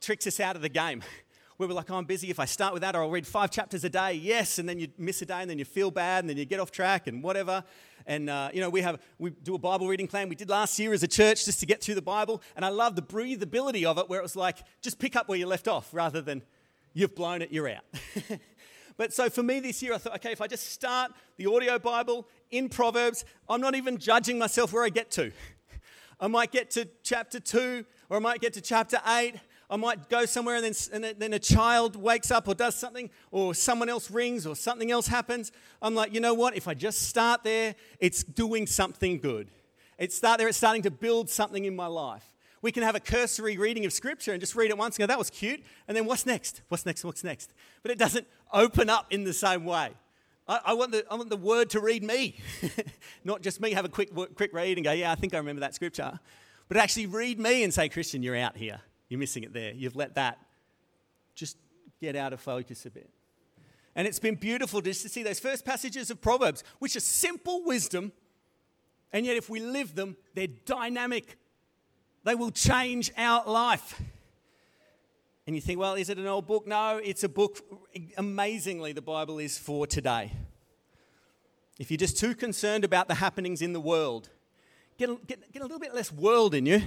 tricks 0.00 0.26
us 0.26 0.38
out 0.40 0.56
of 0.56 0.62
the 0.62 0.68
game. 0.68 1.02
Where 1.56 1.68
we're 1.68 1.74
like, 1.74 1.88
oh, 1.88 1.94
I'm 1.94 2.04
busy. 2.04 2.30
If 2.30 2.40
I 2.40 2.46
start 2.46 2.72
with 2.72 2.82
that, 2.82 2.96
or 2.96 3.02
I'll 3.02 3.10
read 3.10 3.28
five 3.28 3.52
chapters 3.52 3.84
a 3.84 3.88
day. 3.88 4.14
Yes, 4.14 4.58
and 4.58 4.68
then 4.68 4.80
you 4.80 4.88
miss 4.98 5.22
a 5.22 5.24
day, 5.24 5.40
and 5.40 5.48
then 5.48 5.56
you 5.56 5.64
feel 5.64 5.92
bad, 5.92 6.24
and 6.24 6.28
then 6.28 6.36
you 6.36 6.44
get 6.44 6.58
off 6.58 6.72
track, 6.72 7.06
and 7.06 7.22
whatever. 7.22 7.62
And 8.06 8.28
uh, 8.28 8.50
you 8.52 8.60
know, 8.60 8.68
we 8.68 8.80
have 8.80 9.00
we 9.18 9.30
do 9.30 9.54
a 9.54 9.58
Bible 9.58 9.86
reading 9.86 10.08
plan. 10.08 10.28
We 10.28 10.34
did 10.34 10.50
last 10.50 10.76
year 10.80 10.92
as 10.92 11.04
a 11.04 11.08
church 11.08 11.44
just 11.44 11.60
to 11.60 11.66
get 11.66 11.80
through 11.80 11.94
the 11.94 12.02
Bible, 12.02 12.42
and 12.56 12.64
I 12.64 12.70
love 12.70 12.96
the 12.96 13.02
breathability 13.02 13.84
of 13.84 13.98
it, 13.98 14.08
where 14.08 14.18
it 14.18 14.22
was 14.22 14.34
like 14.34 14.58
just 14.82 14.98
pick 14.98 15.14
up 15.14 15.28
where 15.28 15.38
you 15.38 15.46
left 15.46 15.68
off, 15.68 15.88
rather 15.94 16.20
than 16.20 16.42
you've 16.94 17.14
blown 17.14 17.42
it, 17.42 17.52
you're 17.52 17.68
out. 17.68 17.84
but 18.96 19.12
so 19.12 19.28
for 19.28 19.42
me 19.42 19.60
this 19.60 19.82
year, 19.82 19.92
I 19.92 19.98
thought, 19.98 20.14
okay, 20.16 20.32
if 20.32 20.40
I 20.40 20.46
just 20.46 20.70
start 20.70 21.12
the 21.36 21.46
audio 21.46 21.78
Bible 21.78 22.26
in 22.50 22.68
Proverbs, 22.68 23.24
I'm 23.48 23.60
not 23.60 23.74
even 23.74 23.98
judging 23.98 24.38
myself 24.38 24.72
where 24.72 24.84
I 24.84 24.88
get 24.88 25.10
to. 25.12 25.32
I 26.20 26.28
might 26.28 26.52
get 26.52 26.70
to 26.72 26.88
chapter 27.02 27.40
2 27.40 27.84
or 28.08 28.16
I 28.16 28.20
might 28.20 28.40
get 28.40 28.54
to 28.54 28.60
chapter 28.60 28.98
8. 29.06 29.34
I 29.68 29.76
might 29.76 30.08
go 30.08 30.24
somewhere 30.24 30.56
and 30.56 30.64
then, 30.64 30.74
and 30.92 31.18
then 31.18 31.32
a 31.32 31.38
child 31.38 31.96
wakes 31.96 32.30
up 32.30 32.46
or 32.46 32.54
does 32.54 32.76
something, 32.76 33.10
or 33.30 33.54
someone 33.54 33.88
else 33.88 34.10
rings 34.10 34.46
or 34.46 34.54
something 34.54 34.90
else 34.90 35.08
happens. 35.08 35.52
I'm 35.82 35.94
like, 35.94 36.14
you 36.14 36.20
know 36.20 36.34
what? 36.34 36.54
If 36.54 36.68
I 36.68 36.74
just 36.74 37.08
start 37.08 37.42
there, 37.42 37.74
it's 37.98 38.22
doing 38.22 38.66
something 38.66 39.18
good. 39.18 39.50
It's 39.98 40.16
start 40.16 40.38
there, 40.38 40.48
it's 40.48 40.58
starting 40.58 40.82
to 40.82 40.90
build 40.90 41.30
something 41.30 41.64
in 41.64 41.74
my 41.74 41.86
life 41.86 42.33
we 42.64 42.72
can 42.72 42.82
have 42.82 42.94
a 42.94 43.00
cursory 43.00 43.58
reading 43.58 43.84
of 43.84 43.92
Scripture 43.92 44.32
and 44.32 44.40
just 44.40 44.56
read 44.56 44.70
it 44.70 44.78
once 44.78 44.96
and 44.96 45.02
go, 45.02 45.06
that 45.06 45.18
was 45.18 45.28
cute. 45.28 45.62
And 45.86 45.94
then 45.94 46.06
what's 46.06 46.24
next? 46.24 46.62
What's 46.68 46.86
next? 46.86 47.04
What's 47.04 47.22
next? 47.22 47.52
But 47.82 47.90
it 47.90 47.98
doesn't 47.98 48.26
open 48.54 48.88
up 48.88 49.12
in 49.12 49.24
the 49.24 49.34
same 49.34 49.66
way. 49.66 49.90
I, 50.48 50.60
I 50.64 50.72
want, 50.72 50.92
the, 50.92 51.04
I 51.10 51.16
want 51.16 51.28
the 51.28 51.36
Word 51.36 51.68
to 51.70 51.80
read 51.80 52.02
me, 52.02 52.36
not 53.24 53.42
just 53.42 53.60
me 53.60 53.72
have 53.72 53.84
a 53.84 53.90
quick, 53.90 54.14
quick 54.34 54.54
read 54.54 54.78
and 54.78 54.84
go, 54.84 54.92
yeah, 54.92 55.12
I 55.12 55.14
think 55.14 55.34
I 55.34 55.36
remember 55.36 55.60
that 55.60 55.74
Scripture. 55.74 56.18
But 56.68 56.78
actually 56.78 57.04
read 57.04 57.38
me 57.38 57.64
and 57.64 57.74
say, 57.74 57.90
Christian, 57.90 58.22
you're 58.22 58.34
out 58.34 58.56
here. 58.56 58.80
You're 59.10 59.20
missing 59.20 59.42
it 59.42 59.52
there. 59.52 59.74
You've 59.74 59.94
let 59.94 60.14
that 60.14 60.38
just 61.34 61.58
get 62.00 62.16
out 62.16 62.32
of 62.32 62.40
focus 62.40 62.86
a 62.86 62.90
bit. 62.90 63.10
And 63.94 64.08
it's 64.08 64.18
been 64.18 64.36
beautiful 64.36 64.80
just 64.80 65.02
to 65.02 65.10
see 65.10 65.22
those 65.22 65.38
first 65.38 65.66
passages 65.66 66.10
of 66.10 66.22
Proverbs, 66.22 66.64
which 66.78 66.96
are 66.96 67.00
simple 67.00 67.62
wisdom, 67.62 68.10
and 69.12 69.26
yet 69.26 69.36
if 69.36 69.50
we 69.50 69.60
live 69.60 69.94
them, 69.94 70.16
they're 70.34 70.46
dynamic 70.46 71.36
they 72.24 72.34
will 72.34 72.50
change 72.50 73.12
our 73.16 73.46
life. 73.46 74.00
And 75.46 75.54
you 75.54 75.60
think, 75.60 75.78
well, 75.78 75.94
is 75.94 76.08
it 76.08 76.18
an 76.18 76.26
old 76.26 76.46
book? 76.46 76.66
No, 76.66 76.98
it's 77.02 77.22
a 77.22 77.28
book, 77.28 77.58
amazingly, 78.16 78.92
the 78.92 79.02
Bible 79.02 79.38
is 79.38 79.58
for 79.58 79.86
today. 79.86 80.32
If 81.78 81.90
you're 81.90 81.98
just 81.98 82.18
too 82.18 82.34
concerned 82.34 82.84
about 82.84 83.08
the 83.08 83.14
happenings 83.14 83.60
in 83.60 83.74
the 83.74 83.80
world, 83.80 84.30
get 84.96 85.10
a, 85.10 85.18
get, 85.26 85.52
get 85.52 85.60
a 85.60 85.64
little 85.64 85.78
bit 85.78 85.94
less 85.94 86.10
world 86.10 86.54
in 86.54 86.64
you. 86.64 86.80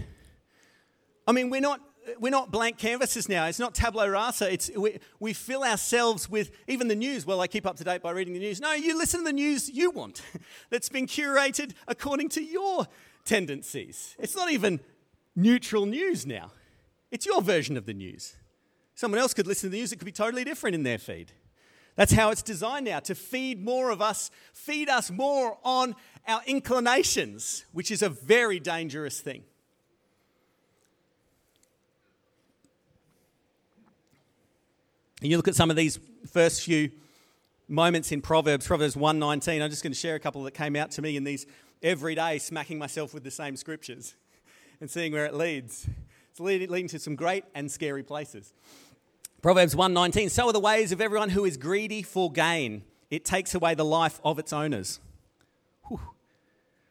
I 1.28 1.34
mean, 1.34 1.52
we're 1.52 1.62
not, 1.62 1.82
we're 2.20 2.32
not 2.32 2.52
blank 2.52 2.80
canvases 2.80 3.30
now. 3.30 3.46
It's 3.46 3.60
not 3.60 3.76
tabula 3.76 4.10
rasa. 4.10 4.52
It's, 4.52 4.72
we, 4.76 4.98
we 5.20 5.34
fill 5.34 5.64
ourselves 5.64 6.28
with 6.28 6.50
even 6.68 6.88
the 6.88 6.96
news. 6.96 7.28
Well, 7.28 7.42
I 7.42 7.48
keep 7.48 7.68
up 7.68 7.76
to 7.76 7.84
date 7.84 8.02
by 8.02 8.12
reading 8.12 8.34
the 8.34 8.40
news. 8.40 8.60
No, 8.60 8.74
you 8.74 8.98
listen 8.98 9.20
to 9.20 9.26
the 9.26 9.34
news 9.34 9.70
you 9.70 9.92
want 9.92 10.24
that's 10.72 10.90
been 10.90 11.06
curated 11.06 11.74
according 11.88 12.30
to 12.30 12.44
your 12.44 12.88
tendencies. 13.26 14.16
It's 14.18 14.36
not 14.36 14.52
even 14.52 14.80
neutral 15.38 15.86
news 15.86 16.26
now. 16.26 16.52
It's 17.12 17.26
your 17.26 17.42
version 17.42 17.78
of 17.78 17.86
the 17.86 17.94
news. 17.94 18.36
Someone 18.96 19.22
else 19.22 19.34
could 19.34 19.48
listen 19.48 19.70
to 19.70 19.72
the 19.72 19.78
news, 19.78 19.94
it 19.94 19.98
could 19.98 20.06
be 20.06 20.12
totally 20.12 20.44
different 20.44 20.74
in 20.74 20.84
their 20.84 20.98
feed. 20.98 21.32
That's 21.96 22.12
how 22.12 22.32
it's 22.32 22.42
designed 22.42 22.86
now 22.86 23.00
to 23.02 23.16
feed 23.16 23.64
more 23.64 23.92
of 23.92 24.02
us, 24.02 24.30
feed 24.52 24.90
us 24.90 25.10
more 25.10 25.58
on 25.64 25.96
our 26.28 26.42
inclinations, 26.46 27.64
which 27.72 27.92
is 27.92 28.02
a 28.02 28.10
very 28.10 28.60
dangerous 28.60 29.22
thing. 29.22 29.44
And 35.22 35.32
you 35.32 35.38
look 35.38 35.48
at 35.48 35.56
some 35.56 35.72
of 35.72 35.76
these 35.76 36.00
first 36.32 36.64
few 36.64 36.92
moments 37.68 38.12
in 38.12 38.22
Proverbs, 38.22 38.68
Proverbs 38.68 38.96
119. 38.96 39.62
I'm 39.62 39.70
just 39.70 39.82
going 39.82 39.94
to 39.94 39.98
share 39.98 40.16
a 40.16 40.20
couple 40.20 40.44
that 40.44 40.54
came 40.54 40.76
out 40.76 40.92
to 40.92 41.02
me 41.02 41.18
in 41.18 41.24
these 41.24 41.48
every 41.82 42.14
day, 42.14 42.38
smacking 42.38 42.78
myself 42.78 43.14
with 43.14 43.24
the 43.24 43.32
same 43.32 43.56
scriptures 43.56 44.16
and 44.80 44.90
seeing 44.90 45.12
where 45.12 45.26
it 45.26 45.34
leads. 45.34 45.88
It's 46.32 46.40
leading 46.40 46.88
to 46.90 47.00
some 47.00 47.16
great 47.16 47.44
and 47.56 47.72
scary 47.72 48.04
places. 48.04 48.54
Proverbs 49.42 49.76
1:19 49.76 50.30
So 50.30 50.48
are 50.48 50.54
the 50.54 50.60
ways 50.60 50.92
of 50.92 51.02
everyone 51.02 51.30
who 51.30 51.46
is 51.46 51.58
greedy 51.58 52.02
for 52.04 52.32
gain. 52.32 52.84
It 53.10 53.24
takes 53.24 53.56
away 53.56 53.76
the 53.76 53.86
life 53.86 54.20
of 54.24 54.40
its 54.40 54.52
owners. 54.52 55.00
Whew. 55.88 56.00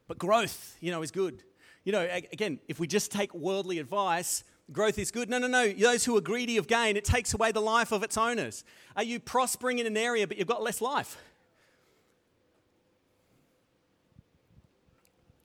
But 0.08 0.18
growth, 0.18 0.76
you 0.80 0.90
know, 0.90 1.02
is 1.02 1.10
good. 1.10 1.42
You 1.84 1.92
know, 1.92 2.08
again, 2.32 2.58
if 2.66 2.80
we 2.80 2.86
just 2.86 3.12
take 3.12 3.32
worldly 3.34 3.78
advice, 3.78 4.42
growth 4.72 4.98
is 4.98 5.10
good. 5.10 5.28
No, 5.28 5.38
no, 5.38 5.46
no. 5.46 5.72
Those 5.72 6.04
who 6.04 6.16
are 6.16 6.20
greedy 6.20 6.56
of 6.56 6.66
gain, 6.66 6.96
it 6.96 7.04
takes 7.04 7.34
away 7.34 7.52
the 7.52 7.60
life 7.60 7.92
of 7.92 8.02
its 8.02 8.16
owners. 8.16 8.64
Are 8.96 9.04
you 9.04 9.20
prospering 9.20 9.78
in 9.78 9.86
an 9.86 9.96
area 9.96 10.26
but 10.26 10.38
you've 10.38 10.48
got 10.48 10.62
less 10.62 10.80
life? 10.80 11.16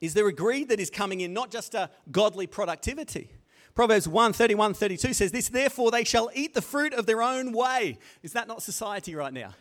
Is 0.01 0.15
there 0.15 0.27
a 0.27 0.33
greed 0.33 0.69
that 0.69 0.79
is 0.79 0.89
coming 0.89 1.21
in, 1.21 1.31
not 1.31 1.51
just 1.51 1.75
a 1.75 1.89
godly 2.11 2.47
productivity? 2.47 3.29
Proverbs 3.75 4.07
1 4.07 4.33
31 4.33 4.73
32 4.73 5.13
says 5.13 5.31
this, 5.31 5.47
therefore 5.47 5.91
they 5.91 6.03
shall 6.03 6.29
eat 6.33 6.53
the 6.53 6.61
fruit 6.61 6.93
of 6.93 7.05
their 7.05 7.21
own 7.21 7.53
way. 7.53 7.99
Is 8.23 8.33
that 8.33 8.47
not 8.47 8.61
society 8.61 9.15
right 9.15 9.31
now? 9.31 9.53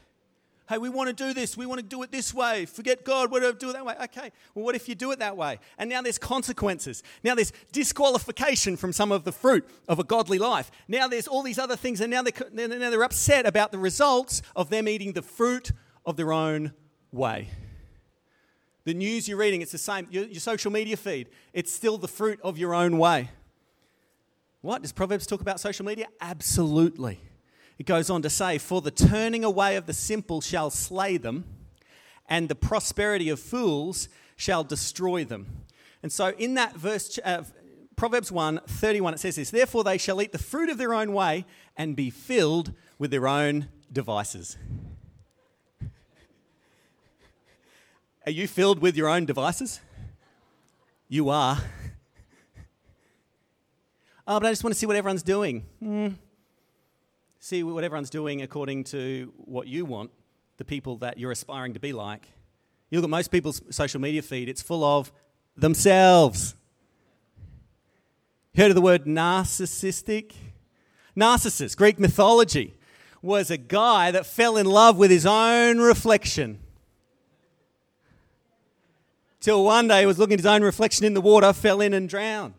Hey, 0.71 0.79
we 0.79 0.89
want 0.89 1.09
to 1.09 1.13
do 1.13 1.35
this. 1.35 1.57
We 1.57 1.67
want 1.67 1.81
to 1.81 1.87
do 1.87 2.01
it 2.05 2.13
this 2.13 2.33
way. 2.33 2.65
Forget 2.65 3.05
God. 3.05 3.33
What 3.33 3.43
do 3.43 3.53
do 3.53 3.71
it 3.71 3.73
that 3.73 3.85
way? 3.85 3.97
Okay. 4.05 4.31
Well, 4.55 4.65
what 4.65 4.77
if 4.77 4.89
you 4.89 4.95
do 4.95 5.11
it 5.11 5.19
that 5.19 5.37
way? 5.37 5.59
And 5.79 5.91
now 5.91 6.01
there's 6.01 6.17
consequences. 6.17 7.03
Now 7.25 7.35
there's 7.35 7.53
disqualification 7.73 8.77
from 8.77 8.93
some 8.93 9.11
of 9.11 9.25
the 9.25 9.33
fruit 9.33 9.69
of 9.89 9.99
a 9.99 10.05
godly 10.05 10.39
life. 10.39 10.71
Now 10.87 11.09
there's 11.09 11.27
all 11.27 11.43
these 11.43 11.59
other 11.59 11.75
things, 11.75 12.01
and 12.01 12.09
now 12.09 12.23
they're, 12.23 12.69
now 12.69 12.89
they're 12.89 13.03
upset 13.03 13.47
about 13.47 13.73
the 13.73 13.79
results 13.79 14.43
of 14.55 14.71
them 14.71 14.87
eating 14.87 15.13
the 15.13 15.23
fruit 15.23 15.73
of 16.07 16.17
their 16.17 16.33
own 16.33 16.73
way. 17.11 17.49
The 18.85 18.95
news 18.95 19.29
you're 19.29 19.39
reading, 19.39 19.61
it's 19.61 19.73
the 19.73 19.79
same. 19.79 20.07
Your, 20.11 20.25
your, 20.25 20.41
social 20.41 20.73
media 20.73 20.97
feed, 20.97 21.29
it's 21.53 21.73
still 21.73 21.99
the 21.99 22.09
fruit 22.09 22.41
of 22.43 22.57
your 22.57 22.75
own 22.75 22.99
way. 22.99 23.31
What? 24.63 24.83
Does 24.83 24.93
Proverbs 24.93 25.27
talk 25.27 25.41
about 25.41 25.61
social 25.61 25.85
media? 25.85 26.07
Absolutely. 26.21 27.21
It 27.79 27.87
goes 27.87 28.11
on 28.11 28.23
to 28.23 28.31
say, 28.31 28.59
For 28.59 28.81
the 28.81 28.91
turning 28.91 29.45
away 29.45 29.77
of 29.77 29.87
the 29.87 29.93
simple 29.93 30.41
shall 30.41 30.71
slay 30.71 31.17
them, 31.19 31.45
and 32.29 32.49
the 32.49 32.55
prosperity 32.55 33.29
of 33.29 33.41
fools 33.41 34.09
shall 34.37 34.65
destroy 34.65 35.25
them. 35.25 35.65
And 36.03 36.11
so, 36.11 36.29
in 36.39 36.55
that 36.55 36.77
verse, 36.77 37.19
uh, 37.25 37.43
Proverbs 37.97 38.33
1 38.33 38.61
31, 38.67 39.15
it 39.15 39.21
says 39.21 39.37
this 39.37 39.51
Therefore 39.51 39.85
they 39.85 39.99
shall 39.99 40.23
eat 40.23 40.33
the 40.33 40.39
fruit 40.39 40.71
of 40.71 40.79
their 40.79 40.95
own 40.95 41.13
way 41.13 41.45
and 41.77 41.95
be 41.95 42.09
filled 42.09 42.73
with 42.99 43.11
their 43.11 43.29
own 43.29 43.69
devices. 43.93 44.57
Are 48.27 48.33
you 48.33 48.47
filled 48.47 48.81
with 48.81 48.97
your 48.97 49.09
own 49.09 49.25
devices? 49.25 49.81
You 51.09 51.29
are. 51.29 51.59
Oh, 54.27 54.39
but 54.39 54.47
I 54.47 54.51
just 54.53 54.63
want 54.63 54.73
to 54.73 54.79
see 54.79 54.87
what 54.87 54.95
everyone's 54.95 55.25
doing. 55.25 55.67
Mm. 55.83 56.15
See 57.41 57.65
what 57.65 57.83
everyone's 57.83 58.11
doing 58.11 58.43
according 58.43 58.85
to 58.85 59.33
what 59.39 59.67
you 59.67 59.85
want, 59.85 60.13
the 60.57 60.65
people 60.65 60.99
that 60.99 61.19
you're 61.19 61.33
aspiring 61.33 61.75
to 61.75 61.81
be 61.81 61.93
like. 61.93 62.29
You 62.91 62.99
look 62.99 63.05
at 63.05 63.11
most 63.11 63.33
people's 63.33 63.61
social 63.71 64.01
media 64.01 64.23
feed, 64.23 64.49
it's 64.49 64.63
full 64.63 64.85
of 64.85 65.11
themselves. 65.57 66.55
Heard 68.55 68.71
of 68.71 68.77
the 68.77 68.81
word 68.81 69.05
narcissistic? 69.05 70.35
Narcissus, 71.17 71.75
Greek 71.75 71.99
mythology, 71.99 72.77
was 73.23 73.51
a 73.51 73.57
guy 73.57 74.13
that 74.13 74.27
fell 74.27 74.57
in 74.57 74.67
love 74.67 74.97
with 74.97 75.11
his 75.11 75.27
own 75.27 75.79
reflection. 75.79 76.61
Till 79.41 79.65
one 79.65 79.89
day 79.89 80.01
he 80.01 80.07
was 80.07 80.19
looking 80.19 80.35
at 80.35 80.41
his 80.41 80.47
own 80.47 80.63
reflection 80.63 81.07
in 81.07 81.15
the 81.15 81.21
water, 81.21 81.53
fell 81.55 81.81
in 81.81 81.95
and 81.95 82.09
drowned. 82.09 82.55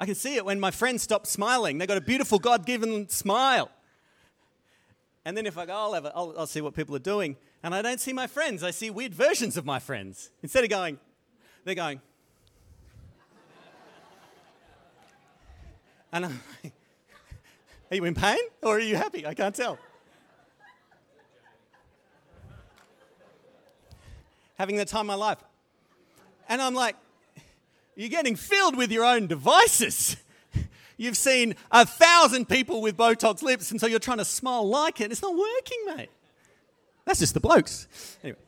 I 0.00 0.06
can 0.06 0.14
see 0.14 0.36
it 0.36 0.44
when 0.44 0.60
my 0.60 0.70
friends 0.70 1.02
stop 1.02 1.26
smiling. 1.26 1.78
They've 1.78 1.88
got 1.88 1.96
a 1.96 2.02
beautiful 2.02 2.38
God 2.38 2.66
given 2.66 3.08
smile. 3.08 3.70
And 5.24 5.36
then 5.36 5.44
if 5.46 5.58
I 5.58 5.66
go, 5.66 5.74
I'll, 5.74 5.92
have 5.92 6.04
a, 6.04 6.12
I'll, 6.14 6.34
I'll 6.38 6.46
see 6.46 6.60
what 6.60 6.74
people 6.74 6.94
are 6.94 7.00
doing. 7.00 7.36
And 7.62 7.74
I 7.74 7.82
don't 7.82 8.00
see 8.00 8.12
my 8.12 8.26
friends. 8.26 8.62
I 8.62 8.70
see 8.70 8.90
weird 8.90 9.12
versions 9.12 9.56
of 9.56 9.64
my 9.64 9.78
friends. 9.78 10.30
Instead 10.42 10.64
of 10.64 10.70
going, 10.70 10.98
they're 11.64 11.74
going. 11.74 12.00
and 16.12 16.26
I'm 16.26 16.40
like, 16.62 16.72
are 17.90 17.96
you 17.96 18.04
in 18.04 18.14
pain 18.14 18.38
or 18.62 18.76
are 18.76 18.80
you 18.80 18.96
happy? 18.96 19.26
I 19.26 19.34
can't 19.34 19.54
tell. 19.54 19.78
Having 24.58 24.76
the 24.76 24.84
time 24.84 25.02
of 25.02 25.06
my 25.06 25.14
life. 25.14 25.38
And 26.48 26.60
I'm 26.60 26.74
like, 26.74 26.96
you're 27.94 28.08
getting 28.08 28.36
filled 28.36 28.76
with 28.76 28.90
your 28.90 29.04
own 29.04 29.26
devices. 29.26 30.16
You've 30.96 31.16
seen 31.16 31.54
a 31.70 31.86
thousand 31.86 32.48
people 32.48 32.80
with 32.82 32.96
Botox 32.96 33.42
lips, 33.42 33.70
and 33.70 33.80
so 33.80 33.86
you're 33.86 34.00
trying 34.00 34.18
to 34.18 34.24
smile 34.24 34.68
like 34.68 35.00
it. 35.00 35.12
It's 35.12 35.22
not 35.22 35.32
working, 35.32 35.78
mate. 35.96 36.10
That's 37.04 37.20
just 37.20 37.34
the 37.34 37.40
blokes. 37.40 37.86
Anyway. 38.22 38.38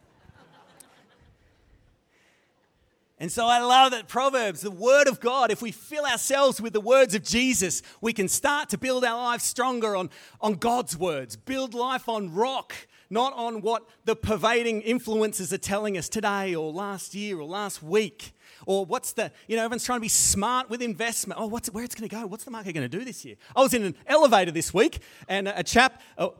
And 3.20 3.30
so 3.30 3.46
I 3.46 3.60
love 3.60 3.92
that 3.92 4.08
Proverbs, 4.08 4.62
the 4.62 4.70
Word 4.70 5.06
of 5.06 5.20
God, 5.20 5.50
if 5.50 5.60
we 5.60 5.72
fill 5.72 6.06
ourselves 6.06 6.58
with 6.58 6.72
the 6.72 6.80
words 6.80 7.14
of 7.14 7.22
Jesus, 7.22 7.82
we 8.00 8.14
can 8.14 8.28
start 8.28 8.70
to 8.70 8.78
build 8.78 9.04
our 9.04 9.14
lives 9.14 9.44
stronger 9.44 9.94
on, 9.94 10.08
on 10.40 10.54
God's 10.54 10.96
words, 10.96 11.36
build 11.36 11.74
life 11.74 12.08
on 12.08 12.32
rock, 12.32 12.74
not 13.10 13.34
on 13.34 13.60
what 13.60 13.86
the 14.06 14.16
pervading 14.16 14.80
influences 14.80 15.52
are 15.52 15.58
telling 15.58 15.98
us 15.98 16.08
today 16.08 16.54
or 16.54 16.72
last 16.72 17.14
year 17.14 17.38
or 17.38 17.44
last 17.44 17.82
week. 17.82 18.32
Or 18.64 18.86
what's 18.86 19.12
the, 19.12 19.30
you 19.48 19.56
know, 19.56 19.64
everyone's 19.64 19.84
trying 19.84 19.98
to 19.98 20.02
be 20.02 20.08
smart 20.08 20.70
with 20.70 20.80
investment. 20.80 21.38
Oh, 21.38 21.46
what's, 21.46 21.68
where 21.68 21.84
it's 21.84 21.94
going 21.94 22.08
to 22.08 22.16
go? 22.16 22.26
What's 22.26 22.44
the 22.44 22.50
market 22.50 22.72
going 22.72 22.88
to 22.88 22.98
do 22.98 23.04
this 23.04 23.22
year? 23.22 23.34
I 23.54 23.60
was 23.60 23.74
in 23.74 23.82
an 23.82 23.96
elevator 24.06 24.50
this 24.50 24.72
week 24.72 25.00
and 25.28 25.46
a 25.46 25.62
chap 25.62 26.00
uh, 26.16 26.30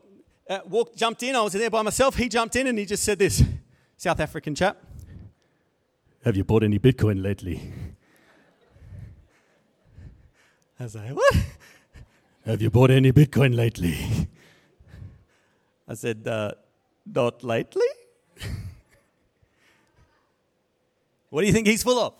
uh, 0.49 0.59
walked, 0.65 0.97
jumped 0.97 1.21
in. 1.21 1.35
I 1.35 1.41
was 1.41 1.53
there 1.53 1.69
by 1.69 1.83
myself. 1.83 2.15
He 2.15 2.27
jumped 2.27 2.55
in 2.55 2.65
and 2.65 2.79
he 2.79 2.85
just 2.85 3.03
said 3.03 3.19
this 3.19 3.43
South 3.97 4.19
African 4.19 4.55
chap, 4.55 4.83
have 6.23 6.37
you 6.37 6.43
bought 6.43 6.63
any 6.63 6.79
Bitcoin 6.79 7.21
lately? 7.21 7.73
I 10.79 10.83
was 10.83 10.95
like, 10.95 11.15
what? 11.15 11.35
Have 12.45 12.61
you 12.61 12.69
bought 12.69 12.91
any 12.91 13.11
Bitcoin 13.11 13.55
lately? 13.55 13.97
I 15.87 15.93
said, 15.93 16.27
uh, 16.27 16.53
not 17.05 17.43
lately. 17.43 17.85
what 21.29 21.41
do 21.41 21.47
you 21.47 21.53
think 21.53 21.67
he's 21.67 21.83
full 21.83 21.99
of? 21.99 22.13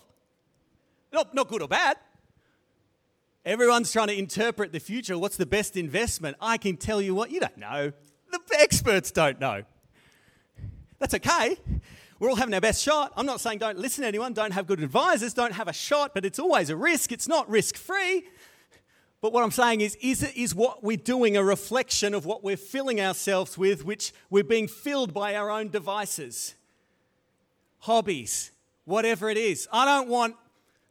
Not, 1.12 1.34
not 1.34 1.48
good 1.48 1.62
or 1.62 1.68
bad. 1.68 1.96
Everyone's 3.44 3.90
trying 3.90 4.08
to 4.08 4.18
interpret 4.18 4.72
the 4.72 4.80
future. 4.80 5.18
What's 5.18 5.36
the 5.36 5.46
best 5.46 5.76
investment? 5.76 6.36
I 6.40 6.56
can 6.56 6.76
tell 6.76 7.00
you 7.02 7.14
what, 7.14 7.30
you 7.30 7.40
don't 7.40 7.58
know. 7.58 7.92
The 8.30 8.60
experts 8.60 9.10
don't 9.10 9.40
know. 9.40 9.62
That's 10.98 11.14
okay. 11.14 11.56
We're 12.22 12.30
all 12.30 12.36
having 12.36 12.54
our 12.54 12.60
best 12.60 12.80
shot. 12.80 13.12
I'm 13.16 13.26
not 13.26 13.40
saying 13.40 13.58
don't 13.58 13.78
listen 13.78 14.02
to 14.02 14.06
anyone, 14.06 14.32
don't 14.32 14.52
have 14.52 14.68
good 14.68 14.78
advisors, 14.78 15.34
don't 15.34 15.54
have 15.54 15.66
a 15.66 15.72
shot, 15.72 16.14
but 16.14 16.24
it's 16.24 16.38
always 16.38 16.70
a 16.70 16.76
risk. 16.76 17.10
It's 17.10 17.26
not 17.26 17.50
risk 17.50 17.76
free. 17.76 18.28
But 19.20 19.32
what 19.32 19.42
I'm 19.42 19.50
saying 19.50 19.80
is, 19.80 19.96
is, 20.00 20.22
it, 20.22 20.36
is 20.36 20.54
what 20.54 20.84
we're 20.84 20.96
doing 20.96 21.36
a 21.36 21.42
reflection 21.42 22.14
of 22.14 22.24
what 22.24 22.44
we're 22.44 22.56
filling 22.56 23.00
ourselves 23.00 23.58
with, 23.58 23.84
which 23.84 24.12
we're 24.30 24.44
being 24.44 24.68
filled 24.68 25.12
by 25.12 25.34
our 25.34 25.50
own 25.50 25.70
devices, 25.70 26.54
hobbies, 27.80 28.52
whatever 28.84 29.28
it 29.28 29.36
is. 29.36 29.66
I 29.72 29.84
don't 29.84 30.08
want 30.08 30.36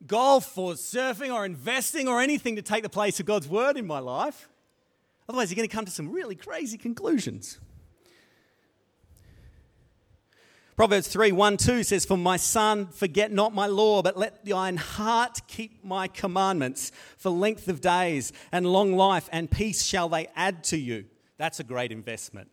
golf 0.05 0.57
or 0.57 0.73
surfing 0.73 1.33
or 1.33 1.45
investing 1.45 2.09
or 2.09 2.19
anything 2.19 2.57
to 2.57 2.61
take 2.61 2.83
the 2.83 2.89
place 2.89 3.21
of 3.21 3.25
God's 3.25 3.47
word 3.47 3.77
in 3.77 3.87
my 3.87 3.99
life. 3.99 4.49
Otherwise, 5.29 5.49
you're 5.49 5.55
going 5.55 5.69
to 5.69 5.73
come 5.73 5.85
to 5.85 5.91
some 5.91 6.11
really 6.11 6.35
crazy 6.35 6.77
conclusions. 6.77 7.57
Proverbs 10.81 11.09
3 11.09 11.31
1 11.31 11.57
2 11.57 11.83
says, 11.83 12.05
For 12.05 12.17
my 12.17 12.37
son, 12.37 12.87
forget 12.87 13.31
not 13.31 13.53
my 13.53 13.67
law, 13.67 14.01
but 14.01 14.17
let 14.17 14.43
thine 14.43 14.77
heart 14.77 15.41
keep 15.47 15.85
my 15.85 16.07
commandments. 16.07 16.91
For 17.19 17.29
length 17.29 17.67
of 17.67 17.81
days 17.81 18.33
and 18.51 18.65
long 18.65 18.93
life 18.93 19.29
and 19.31 19.51
peace 19.51 19.83
shall 19.83 20.09
they 20.09 20.27
add 20.35 20.63
to 20.63 20.77
you. 20.77 21.05
That's 21.37 21.59
a 21.59 21.63
great 21.63 21.91
investment. 21.91 22.49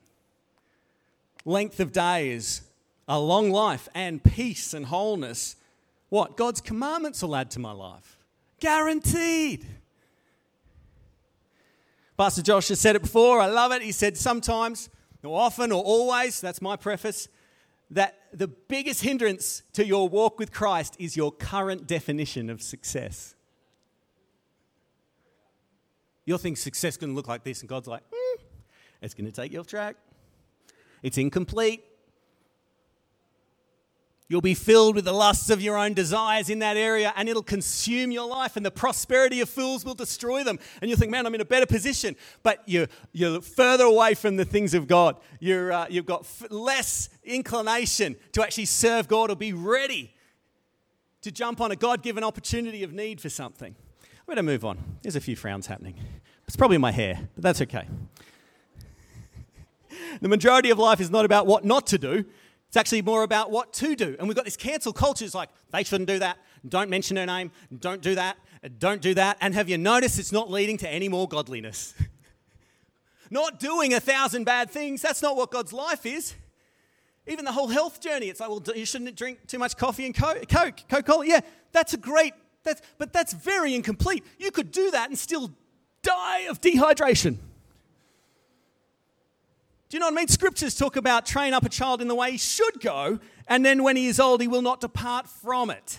Length 1.46 1.80
of 1.80 1.90
days, 1.90 2.60
a 3.08 3.18
long 3.18 3.50
life, 3.50 3.88
and 3.94 4.22
peace 4.22 4.74
and 4.74 4.84
wholeness. 4.84 5.56
What? 6.10 6.36
God's 6.36 6.60
commandments 6.60 7.22
will 7.22 7.34
add 7.34 7.50
to 7.52 7.60
my 7.60 7.72
life. 7.72 8.18
Guaranteed. 8.60 9.64
Pastor 12.18 12.42
Josh 12.42 12.68
has 12.68 12.78
said 12.78 12.94
it 12.94 13.00
before. 13.00 13.40
I 13.40 13.46
love 13.46 13.72
it. 13.72 13.80
He 13.80 13.92
said 13.92 14.18
sometimes, 14.18 14.90
or 15.24 15.40
often, 15.40 15.72
or 15.72 15.82
always, 15.82 16.42
that's 16.42 16.60
my 16.60 16.76
preface, 16.76 17.26
that 17.90 18.17
the 18.32 18.48
biggest 18.48 19.02
hindrance 19.02 19.62
to 19.72 19.84
your 19.84 20.08
walk 20.08 20.38
with 20.38 20.52
Christ 20.52 20.96
is 20.98 21.16
your 21.16 21.32
current 21.32 21.86
definition 21.86 22.50
of 22.50 22.62
success. 22.62 23.34
You'll 26.24 26.38
think 26.38 26.58
success 26.58 26.94
is 26.94 26.96
going 26.98 27.10
to 27.10 27.16
look 27.16 27.28
like 27.28 27.42
this, 27.42 27.60
and 27.60 27.68
God's 27.68 27.88
like, 27.88 28.02
mm, 28.10 28.42
it's 29.00 29.14
going 29.14 29.26
to 29.26 29.32
take 29.32 29.52
you 29.52 29.60
off 29.60 29.66
track. 29.66 29.96
It's 31.02 31.16
incomplete. 31.16 31.84
You'll 34.30 34.42
be 34.42 34.52
filled 34.52 34.94
with 34.94 35.06
the 35.06 35.12
lusts 35.12 35.48
of 35.48 35.62
your 35.62 35.78
own 35.78 35.94
desires 35.94 36.50
in 36.50 36.58
that 36.58 36.76
area, 36.76 37.14
and 37.16 37.30
it'll 37.30 37.42
consume 37.42 38.10
your 38.10 38.28
life, 38.28 38.58
and 38.58 38.66
the 38.66 38.70
prosperity 38.70 39.40
of 39.40 39.48
fools 39.48 39.86
will 39.86 39.94
destroy 39.94 40.44
them. 40.44 40.58
And 40.82 40.90
you'll 40.90 40.98
think, 40.98 41.10
man, 41.10 41.24
I'm 41.24 41.34
in 41.34 41.40
a 41.40 41.46
better 41.46 41.64
position. 41.64 42.14
But 42.42 42.62
you're, 42.66 42.88
you're 43.12 43.40
further 43.40 43.84
away 43.84 44.12
from 44.12 44.36
the 44.36 44.44
things 44.44 44.74
of 44.74 44.86
God. 44.86 45.16
You're, 45.40 45.72
uh, 45.72 45.86
you've 45.88 46.04
got 46.04 46.20
f- 46.20 46.44
less 46.50 47.08
inclination 47.24 48.16
to 48.32 48.42
actually 48.42 48.66
serve 48.66 49.08
God 49.08 49.30
or 49.30 49.36
be 49.36 49.54
ready 49.54 50.12
to 51.22 51.32
jump 51.32 51.62
on 51.62 51.72
a 51.72 51.76
God 51.76 52.02
given 52.02 52.22
opportunity 52.22 52.82
of 52.82 52.92
need 52.92 53.22
for 53.22 53.30
something. 53.30 53.74
I'm 54.02 54.26
going 54.26 54.36
to 54.36 54.42
move 54.42 54.62
on. 54.62 54.78
There's 55.00 55.16
a 55.16 55.22
few 55.22 55.36
frowns 55.36 55.66
happening. 55.66 55.94
It's 56.46 56.56
probably 56.56 56.76
my 56.76 56.92
hair, 56.92 57.28
but 57.34 57.42
that's 57.42 57.62
okay. 57.62 57.88
The 60.20 60.28
majority 60.28 60.70
of 60.70 60.78
life 60.78 61.00
is 61.00 61.10
not 61.10 61.24
about 61.24 61.46
what 61.46 61.64
not 61.64 61.86
to 61.88 61.98
do, 61.98 62.24
it's 62.68 62.76
actually 62.76 63.00
more 63.00 63.22
about 63.22 63.50
what 63.50 63.72
to 63.74 63.96
do. 63.96 64.14
And 64.18 64.28
we've 64.28 64.36
got 64.36 64.44
this 64.44 64.56
cancel 64.56 64.92
culture. 64.92 65.24
It's 65.24 65.34
like, 65.34 65.48
they 65.70 65.82
shouldn't 65.82 66.08
do 66.08 66.18
that. 66.18 66.36
Don't 66.68 66.90
mention 66.90 67.16
her 67.16 67.24
name. 67.24 67.50
Don't 67.76 68.02
do 68.02 68.14
that. 68.14 68.36
Don't 68.78 69.00
do 69.00 69.14
that. 69.14 69.38
And 69.40 69.54
have 69.54 69.70
you 69.70 69.78
noticed 69.78 70.18
it's 70.18 70.32
not 70.32 70.50
leading 70.50 70.76
to 70.78 70.88
any 70.88 71.08
more 71.08 71.26
godliness? 71.26 71.94
not 73.30 73.58
doing 73.58 73.94
a 73.94 74.00
thousand 74.00 74.44
bad 74.44 74.70
things. 74.70 75.00
That's 75.00 75.22
not 75.22 75.34
what 75.34 75.50
God's 75.50 75.72
life 75.72 76.04
is. 76.04 76.34
Even 77.26 77.46
the 77.46 77.52
whole 77.52 77.68
health 77.68 78.02
journey. 78.02 78.28
It's 78.28 78.40
like, 78.40 78.50
well, 78.50 78.62
you 78.76 78.84
shouldn't 78.84 79.16
drink 79.16 79.46
too 79.46 79.58
much 79.58 79.76
coffee 79.76 80.04
and 80.04 80.14
Coke, 80.14 80.46
Coca 80.48 81.02
Cola. 81.02 81.26
Yeah, 81.26 81.40
that's 81.72 81.94
a 81.94 81.98
great, 81.98 82.34
that's, 82.64 82.82
but 82.98 83.14
that's 83.14 83.32
very 83.32 83.74
incomplete. 83.74 84.24
You 84.38 84.50
could 84.50 84.72
do 84.72 84.90
that 84.90 85.08
and 85.08 85.18
still 85.18 85.52
die 86.02 86.40
of 86.50 86.60
dehydration. 86.60 87.38
Do 89.88 89.96
you 89.96 90.00
know 90.00 90.06
what 90.06 90.14
I 90.14 90.16
mean? 90.16 90.28
Scriptures 90.28 90.74
talk 90.74 90.96
about 90.96 91.24
train 91.24 91.54
up 91.54 91.64
a 91.64 91.68
child 91.68 92.02
in 92.02 92.08
the 92.08 92.14
way 92.14 92.32
he 92.32 92.38
should 92.38 92.80
go, 92.80 93.18
and 93.46 93.64
then 93.64 93.82
when 93.82 93.96
he 93.96 94.06
is 94.06 94.20
old, 94.20 94.42
he 94.42 94.48
will 94.48 94.62
not 94.62 94.80
depart 94.80 95.28
from 95.28 95.70
it. 95.70 95.98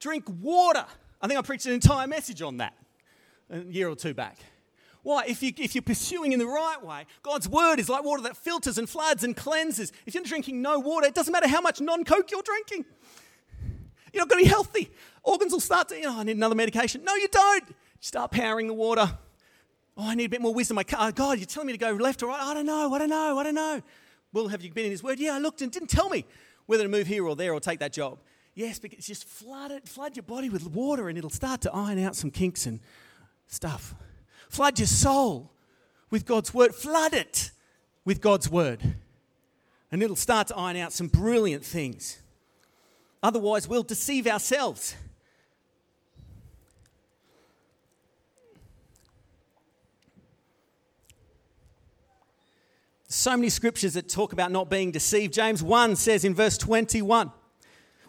Drink 0.00 0.24
water. 0.40 0.84
I 1.20 1.28
think 1.28 1.38
I 1.38 1.42
preached 1.42 1.66
an 1.66 1.72
entire 1.72 2.08
message 2.08 2.42
on 2.42 2.56
that 2.56 2.74
a 3.50 3.60
year 3.60 3.88
or 3.88 3.94
two 3.94 4.14
back. 4.14 4.38
Why? 5.04 5.24
If, 5.26 5.42
you, 5.42 5.52
if 5.58 5.74
you're 5.74 5.82
pursuing 5.82 6.32
in 6.32 6.38
the 6.38 6.46
right 6.46 6.82
way, 6.82 7.06
God's 7.22 7.48
word 7.48 7.78
is 7.78 7.88
like 7.88 8.04
water 8.04 8.22
that 8.22 8.36
filters 8.36 8.78
and 8.78 8.88
floods 8.88 9.22
and 9.22 9.36
cleanses. 9.36 9.92
If 10.06 10.14
you're 10.14 10.24
drinking 10.24 10.62
no 10.62 10.78
water, 10.78 11.06
it 11.06 11.14
doesn't 11.14 11.32
matter 11.32 11.48
how 11.48 11.60
much 11.60 11.80
non 11.80 12.04
Coke 12.04 12.30
you're 12.30 12.42
drinking. 12.42 12.84
You're 14.12 14.22
not 14.22 14.28
going 14.28 14.44
to 14.44 14.48
be 14.48 14.50
healthy. 14.50 14.90
Organs 15.22 15.52
will 15.52 15.60
start 15.60 15.88
to, 15.88 15.96
you 15.96 16.02
know, 16.02 16.18
I 16.18 16.24
need 16.24 16.36
another 16.36 16.54
medication. 16.54 17.02
No, 17.04 17.14
you 17.14 17.28
don't. 17.28 17.64
Start 18.00 18.30
powering 18.30 18.66
the 18.66 18.74
water. 18.74 19.18
Oh, 19.96 20.08
I 20.08 20.14
need 20.14 20.24
a 20.24 20.28
bit 20.28 20.40
more 20.40 20.54
wisdom. 20.54 20.78
Oh, 20.78 21.12
God, 21.12 21.38
you're 21.38 21.46
telling 21.46 21.66
me 21.66 21.72
to 21.72 21.78
go 21.78 21.92
left 21.92 22.22
or 22.22 22.28
right? 22.28 22.40
I 22.40 22.54
don't 22.54 22.66
know. 22.66 22.94
I 22.94 22.98
don't 22.98 23.10
know. 23.10 23.38
I 23.38 23.42
don't 23.42 23.54
know. 23.54 23.82
Well, 24.32 24.48
have 24.48 24.62
you 24.62 24.72
been 24.72 24.86
in 24.86 24.90
His 24.90 25.02
Word? 25.02 25.18
Yeah, 25.18 25.34
I 25.34 25.38
looked 25.38 25.60
and 25.60 25.70
didn't 25.70 25.90
tell 25.90 26.08
me 26.08 26.24
whether 26.66 26.84
to 26.84 26.88
move 26.88 27.06
here 27.06 27.26
or 27.26 27.36
there 27.36 27.52
or 27.52 27.60
take 27.60 27.80
that 27.80 27.92
job. 27.92 28.18
Yes, 28.54 28.78
because 28.78 29.06
just 29.06 29.24
flood 29.24 29.70
it, 29.70 29.88
flood 29.88 30.16
your 30.16 30.22
body 30.22 30.48
with 30.48 30.66
water 30.66 31.08
and 31.08 31.16
it'll 31.16 31.30
start 31.30 31.60
to 31.62 31.72
iron 31.72 31.98
out 31.98 32.16
some 32.16 32.30
kinks 32.30 32.66
and 32.66 32.80
stuff. 33.46 33.94
Flood 34.48 34.78
your 34.78 34.86
soul 34.86 35.50
with 36.10 36.26
God's 36.26 36.52
Word. 36.52 36.74
Flood 36.74 37.14
it 37.14 37.50
with 38.04 38.20
God's 38.20 38.48
Word. 38.50 38.96
And 39.90 40.02
it'll 40.02 40.16
start 40.16 40.48
to 40.48 40.56
iron 40.56 40.76
out 40.78 40.92
some 40.92 41.08
brilliant 41.08 41.64
things. 41.64 42.22
Otherwise, 43.22 43.68
we'll 43.68 43.82
deceive 43.82 44.26
ourselves. 44.26 44.96
So 53.12 53.36
many 53.36 53.50
scriptures 53.50 53.92
that 53.92 54.08
talk 54.08 54.32
about 54.32 54.50
not 54.50 54.70
being 54.70 54.90
deceived. 54.90 55.34
James 55.34 55.62
1 55.62 55.96
says 55.96 56.24
in 56.24 56.34
verse 56.34 56.56
21. 56.56 57.30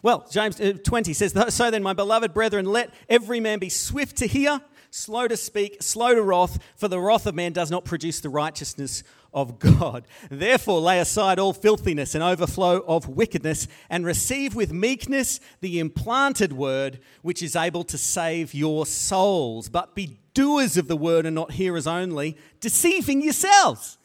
Well, 0.00 0.26
James 0.30 0.58
uh, 0.58 0.72
20 0.82 1.12
says, 1.12 1.34
So 1.54 1.70
then, 1.70 1.82
my 1.82 1.92
beloved 1.92 2.32
brethren, 2.32 2.64
let 2.64 2.92
every 3.06 3.38
man 3.38 3.58
be 3.58 3.68
swift 3.68 4.16
to 4.18 4.26
hear, 4.26 4.62
slow 4.90 5.28
to 5.28 5.36
speak, 5.36 5.82
slow 5.82 6.14
to 6.14 6.22
wrath, 6.22 6.58
for 6.76 6.88
the 6.88 6.98
wrath 6.98 7.26
of 7.26 7.34
man 7.34 7.52
does 7.52 7.70
not 7.70 7.84
produce 7.84 8.20
the 8.20 8.30
righteousness 8.30 9.02
of 9.34 9.58
God. 9.58 10.06
Therefore, 10.30 10.80
lay 10.80 11.00
aside 11.00 11.38
all 11.38 11.52
filthiness 11.52 12.14
and 12.14 12.24
overflow 12.24 12.78
of 12.86 13.06
wickedness, 13.06 13.68
and 13.90 14.06
receive 14.06 14.54
with 14.54 14.72
meekness 14.72 15.38
the 15.60 15.80
implanted 15.80 16.54
word, 16.54 16.98
which 17.20 17.42
is 17.42 17.56
able 17.56 17.84
to 17.84 17.98
save 17.98 18.54
your 18.54 18.86
souls. 18.86 19.68
But 19.68 19.94
be 19.94 20.18
doers 20.32 20.78
of 20.78 20.88
the 20.88 20.96
word 20.96 21.26
and 21.26 21.34
not 21.34 21.52
hearers 21.52 21.86
only, 21.86 22.38
deceiving 22.60 23.20
yourselves. 23.20 23.98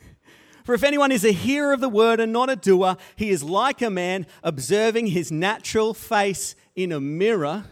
For 0.70 0.76
if 0.76 0.84
anyone 0.84 1.12
is 1.12 1.26
a 1.26 1.32
hearer 1.32 1.74
of 1.74 1.80
the 1.80 1.90
word 1.90 2.20
and 2.20 2.32
not 2.32 2.48
a 2.48 2.56
doer, 2.56 2.96
he 3.16 3.32
is 3.32 3.42
like 3.42 3.82
a 3.82 3.90
man 3.90 4.28
observing 4.44 5.08
his 5.08 5.32
natural 5.32 5.96
face 5.96 6.54
in 6.76 6.92
a 6.92 7.00
mirror. 7.00 7.66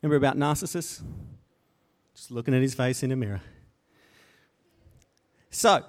Remember 0.00 0.16
about 0.16 0.38
Narcissus? 0.38 1.02
Just 2.14 2.30
looking 2.30 2.54
at 2.54 2.62
his 2.62 2.72
face 2.72 3.02
in 3.02 3.12
a 3.12 3.16
mirror. 3.16 3.42
So, 5.50 5.84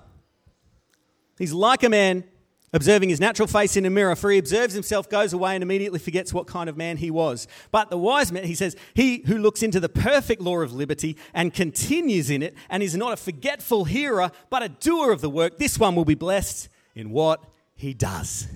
he's 1.37 1.53
like 1.53 1.81
a 1.81 1.89
man 1.89 2.25
observing 2.73 3.09
his 3.09 3.19
natural 3.19 3.47
face 3.47 3.75
in 3.75 3.85
a 3.85 3.89
mirror, 3.89 4.15
for 4.15 4.31
he 4.31 4.37
observes 4.37 4.73
himself, 4.73 5.09
goes 5.09 5.33
away, 5.33 5.55
and 5.55 5.63
immediately 5.63 5.99
forgets 5.99 6.33
what 6.33 6.47
kind 6.47 6.69
of 6.69 6.77
man 6.77 6.97
he 6.97 7.11
was. 7.11 7.47
But 7.71 7.89
the 7.89 7.97
wise 7.97 8.31
man, 8.31 8.43
he 8.43 8.55
says, 8.55 8.75
he 8.93 9.23
who 9.27 9.37
looks 9.37 9.61
into 9.61 9.79
the 9.79 9.89
perfect 9.89 10.41
law 10.41 10.59
of 10.59 10.73
liberty 10.73 11.17
and 11.33 11.53
continues 11.53 12.29
in 12.29 12.41
it, 12.41 12.55
and 12.69 12.81
is 12.81 12.95
not 12.95 13.13
a 13.13 13.17
forgetful 13.17 13.85
hearer, 13.85 14.31
but 14.49 14.63
a 14.63 14.69
doer 14.69 15.11
of 15.11 15.21
the 15.21 15.29
work, 15.29 15.57
this 15.57 15.77
one 15.77 15.95
will 15.95 16.05
be 16.05 16.15
blessed 16.15 16.69
in 16.95 17.11
what 17.11 17.43
he 17.75 17.93
does. 17.93 18.47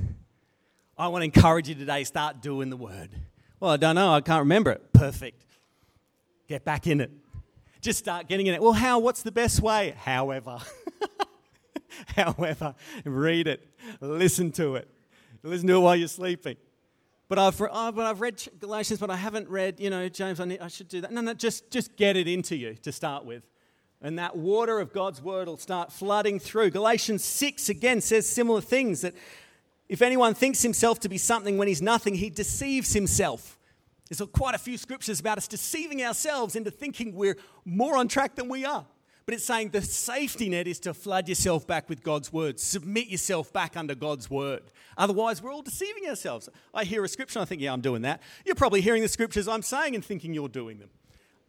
I 0.98 1.10
want 1.10 1.22
to 1.22 1.26
encourage 1.26 1.68
you 1.68 1.76
today, 1.76 2.04
start 2.06 2.42
doing 2.42 2.70
the 2.70 2.78
word. 2.78 3.10
Well, 3.60 3.72
I 3.72 3.78
don't 3.78 3.96
know, 3.96 4.14
I 4.14 4.22
can't 4.22 4.40
remember 4.40 4.72
it. 4.72 4.94
Perfect. 4.94 5.44
Get 6.48 6.64
back 6.64 6.88
in 6.88 7.02
it. 7.02 7.12
Just 7.82 8.00
start 8.00 8.28
getting 8.28 8.48
in 8.48 8.54
it. 8.54 8.62
Well, 8.62 8.74
how? 8.74 9.00
What's 9.00 9.24
the 9.24 9.32
best 9.32 9.62
way? 9.62 9.94
However. 9.98 10.60
However, 12.16 12.76
read 13.04 13.48
it, 13.48 13.68
listen 14.02 14.52
to 14.54 14.76
it, 14.76 14.90
listen 15.44 15.68
to 15.68 15.76
it 15.76 15.80
while 15.80 15.96
you're 15.96 16.08
sleeping. 16.08 16.58
But 17.28 17.40
I've, 17.40 17.60
oh, 17.60 17.92
but 17.92 18.06
I've 18.06 18.22
read 18.22 18.42
Galatians, 18.60 19.00
but 19.00 19.10
I 19.10 19.16
haven't 19.16 19.50
read, 19.50 19.80
you 19.80 19.90
know, 19.90 20.08
James, 20.10 20.40
I, 20.40 20.46
need, 20.46 20.60
I 20.60 20.68
should 20.68 20.88
do 20.88 21.02
that. 21.02 21.12
No, 21.12 21.22
no, 21.22 21.34
just, 21.34 21.72
just 21.72 21.96
get 21.96 22.16
it 22.16 22.28
into 22.28 22.56
you 22.56 22.76
to 22.84 22.92
start 22.92 23.26
with. 23.26 23.44
And 24.02 24.20
that 24.20 24.36
water 24.36 24.80
of 24.80 24.94
God's 24.94 25.22
word 25.22 25.48
will 25.48 25.58
start 25.58 25.92
flooding 25.92 26.38
through. 26.38 26.70
Galatians 26.70 27.24
6 27.24 27.70
again 27.70 28.02
says 28.02 28.30
similar 28.30 28.62
things 28.62 29.02
that 29.02 29.16
if 29.90 30.04
anyone 30.04 30.36
thinks 30.36 30.62
himself 30.62 31.00
to 31.00 31.10
be 31.10 31.18
something 31.18 31.58
when 31.58 31.68
he's 31.68 31.82
nothing, 31.82 32.16
he 32.16 32.30
deceives 32.30 32.94
himself. 32.94 33.58
There's 34.10 34.22
quite 34.32 34.54
a 34.54 34.60
few 34.60 34.78
scriptures 34.78 35.20
about 35.20 35.40
us 35.40 35.48
deceiving 35.48 36.04
ourselves 36.04 36.56
into 36.56 36.70
thinking 36.70 37.16
we're 37.16 37.38
more 37.66 37.98
on 37.98 38.08
track 38.08 38.36
than 38.36 38.50
we 38.50 38.66
are. 38.66 38.86
But 39.26 39.34
it's 39.34 39.46
saying 39.46 39.70
the 39.70 39.82
safety 39.82 40.50
net 40.50 40.68
is 40.68 40.80
to 40.82 40.94
flood 40.94 41.28
yourself 41.28 41.66
back 41.66 41.90
with 41.90 42.04
God's 42.04 42.32
word, 42.32 42.60
submit 42.60 43.08
yourself 43.08 43.52
back 43.52 43.76
under 43.76 43.96
God's 43.96 44.30
word. 44.30 44.62
Otherwise, 44.98 45.42
we're 45.42 45.52
all 45.52 45.64
deceiving 45.64 46.08
ourselves. 46.08 46.48
I 46.76 46.84
hear 46.84 47.04
a 47.04 47.08
scripture, 47.08 47.40
I 47.40 47.46
think, 47.46 47.62
yeah, 47.62 47.74
I'm 47.74 47.82
doing 47.82 48.04
that. 48.04 48.22
You're 48.46 48.54
probably 48.54 48.82
hearing 48.82 49.02
the 49.02 49.08
scriptures 49.08 49.48
I'm 49.48 49.64
saying 49.64 49.96
and 49.96 50.06
thinking 50.06 50.36
you're 50.36 50.48
doing 50.48 50.78
them. 50.78 50.90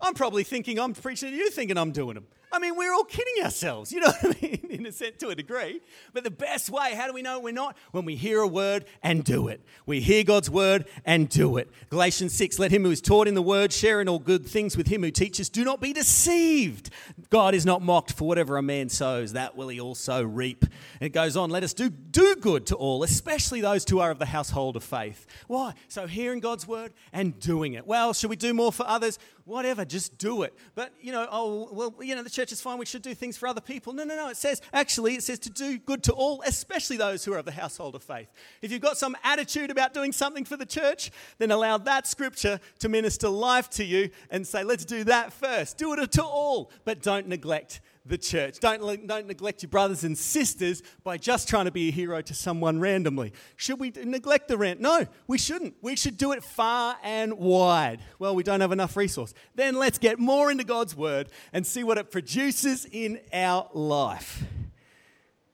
I'm 0.00 0.14
probably 0.14 0.42
thinking 0.42 0.78
I'm 0.78 0.94
preaching 0.94 1.30
to 1.30 1.36
you, 1.36 1.50
thinking 1.50 1.76
I'm 1.76 1.92
doing 1.92 2.14
them. 2.14 2.26
I 2.52 2.58
mean, 2.58 2.76
we're 2.76 2.92
all 2.92 3.04
kidding 3.04 3.44
ourselves, 3.44 3.92
you 3.92 4.00
know 4.00 4.12
what 4.20 4.36
I 4.36 4.40
mean, 4.40 4.66
in 4.70 4.86
a 4.86 4.92
sense, 4.92 5.16
to 5.18 5.28
a 5.28 5.34
degree. 5.34 5.80
But 6.12 6.24
the 6.24 6.30
best 6.30 6.70
way, 6.70 6.94
how 6.94 7.06
do 7.06 7.12
we 7.12 7.22
know 7.22 7.40
we're 7.40 7.52
not? 7.52 7.76
When 7.90 8.04
we 8.04 8.16
hear 8.16 8.40
a 8.40 8.46
word 8.46 8.84
and 9.02 9.24
do 9.24 9.48
it. 9.48 9.60
We 9.84 10.00
hear 10.00 10.24
God's 10.24 10.48
word 10.48 10.86
and 11.04 11.28
do 11.28 11.56
it. 11.56 11.70
Galatians 11.90 12.32
6 12.34 12.58
Let 12.58 12.70
him 12.70 12.84
who 12.84 12.90
is 12.90 13.00
taught 13.00 13.28
in 13.28 13.34
the 13.34 13.42
word 13.42 13.72
share 13.72 14.00
in 14.00 14.08
all 14.08 14.18
good 14.18 14.46
things 14.46 14.76
with 14.76 14.86
him 14.86 15.02
who 15.02 15.10
teaches. 15.10 15.48
Do 15.48 15.64
not 15.64 15.80
be 15.80 15.92
deceived. 15.92 16.90
God 17.30 17.54
is 17.54 17.66
not 17.66 17.82
mocked, 17.82 18.12
for 18.12 18.28
whatever 18.28 18.56
a 18.56 18.62
man 18.62 18.88
sows, 18.88 19.32
that 19.32 19.56
will 19.56 19.68
he 19.68 19.80
also 19.80 20.22
reap. 20.22 20.64
And 21.00 21.06
it 21.06 21.10
goes 21.10 21.36
on, 21.36 21.50
let 21.50 21.64
us 21.64 21.74
do, 21.74 21.90
do 21.90 22.36
good 22.36 22.66
to 22.66 22.76
all, 22.76 23.02
especially 23.02 23.60
those 23.60 23.84
who 23.88 24.00
are 24.00 24.10
of 24.10 24.18
the 24.18 24.26
household 24.26 24.76
of 24.76 24.84
faith. 24.84 25.26
Why? 25.46 25.74
So 25.88 26.06
hearing 26.06 26.40
God's 26.40 26.66
word 26.66 26.92
and 27.12 27.38
doing 27.40 27.74
it. 27.74 27.86
Well, 27.86 28.12
should 28.12 28.30
we 28.30 28.36
do 28.36 28.54
more 28.54 28.72
for 28.72 28.86
others? 28.86 29.18
Whatever, 29.44 29.84
just 29.84 30.18
do 30.18 30.42
it. 30.42 30.54
But, 30.74 30.92
you 31.00 31.12
know, 31.12 31.26
oh, 31.30 31.68
well, 31.70 31.94
you 32.00 32.16
know, 32.16 32.22
church 32.36 32.52
is 32.52 32.60
fine, 32.60 32.76
we 32.76 32.84
should 32.84 33.02
do 33.02 33.14
things 33.14 33.36
for 33.36 33.48
other 33.48 33.62
people. 33.62 33.94
No, 33.94 34.04
no, 34.04 34.14
no. 34.14 34.28
It 34.28 34.36
says, 34.36 34.60
actually, 34.72 35.14
it 35.14 35.22
says 35.22 35.38
to 35.40 35.50
do 35.50 35.78
good 35.78 36.02
to 36.04 36.12
all, 36.12 36.42
especially 36.46 36.98
those 36.98 37.24
who 37.24 37.32
are 37.32 37.38
of 37.38 37.46
the 37.46 37.52
household 37.52 37.94
of 37.94 38.02
faith. 38.02 38.28
If 38.60 38.70
you've 38.70 38.82
got 38.82 38.98
some 38.98 39.16
attitude 39.24 39.70
about 39.70 39.94
doing 39.94 40.12
something 40.12 40.44
for 40.44 40.56
the 40.56 40.66
church, 40.66 41.10
then 41.38 41.50
allow 41.50 41.78
that 41.78 42.06
scripture 42.06 42.60
to 42.80 42.88
minister 42.90 43.30
life 43.30 43.70
to 43.70 43.84
you 43.84 44.10
and 44.30 44.46
say, 44.46 44.64
let's 44.64 44.84
do 44.84 45.04
that 45.04 45.32
first. 45.32 45.78
Do 45.78 45.94
it 45.94 46.12
to 46.12 46.24
all, 46.24 46.70
but 46.84 47.02
don't 47.02 47.26
neglect 47.26 47.80
the 48.08 48.18
church. 48.18 48.60
Don't, 48.60 49.06
don't 49.06 49.26
neglect 49.26 49.62
your 49.62 49.70
brothers 49.70 50.04
and 50.04 50.16
sisters 50.16 50.82
by 51.02 51.16
just 51.16 51.48
trying 51.48 51.64
to 51.64 51.70
be 51.70 51.88
a 51.88 51.92
hero 51.92 52.20
to 52.20 52.34
someone 52.34 52.80
randomly. 52.80 53.32
Should 53.56 53.80
we 53.80 53.90
neglect 53.90 54.48
the 54.48 54.56
rent? 54.56 54.80
No, 54.80 55.06
we 55.26 55.38
shouldn't. 55.38 55.74
We 55.82 55.96
should 55.96 56.16
do 56.16 56.32
it 56.32 56.44
far 56.44 56.96
and 57.02 57.34
wide. 57.38 58.00
Well, 58.18 58.34
we 58.34 58.42
don't 58.42 58.60
have 58.60 58.72
enough 58.72 58.96
resource. 58.96 59.34
Then 59.54 59.76
let's 59.76 59.98
get 59.98 60.18
more 60.18 60.50
into 60.50 60.64
God's 60.64 60.96
word 60.96 61.28
and 61.52 61.66
see 61.66 61.84
what 61.84 61.98
it 61.98 62.10
produces 62.10 62.86
in 62.90 63.20
our 63.32 63.68
life. 63.72 64.44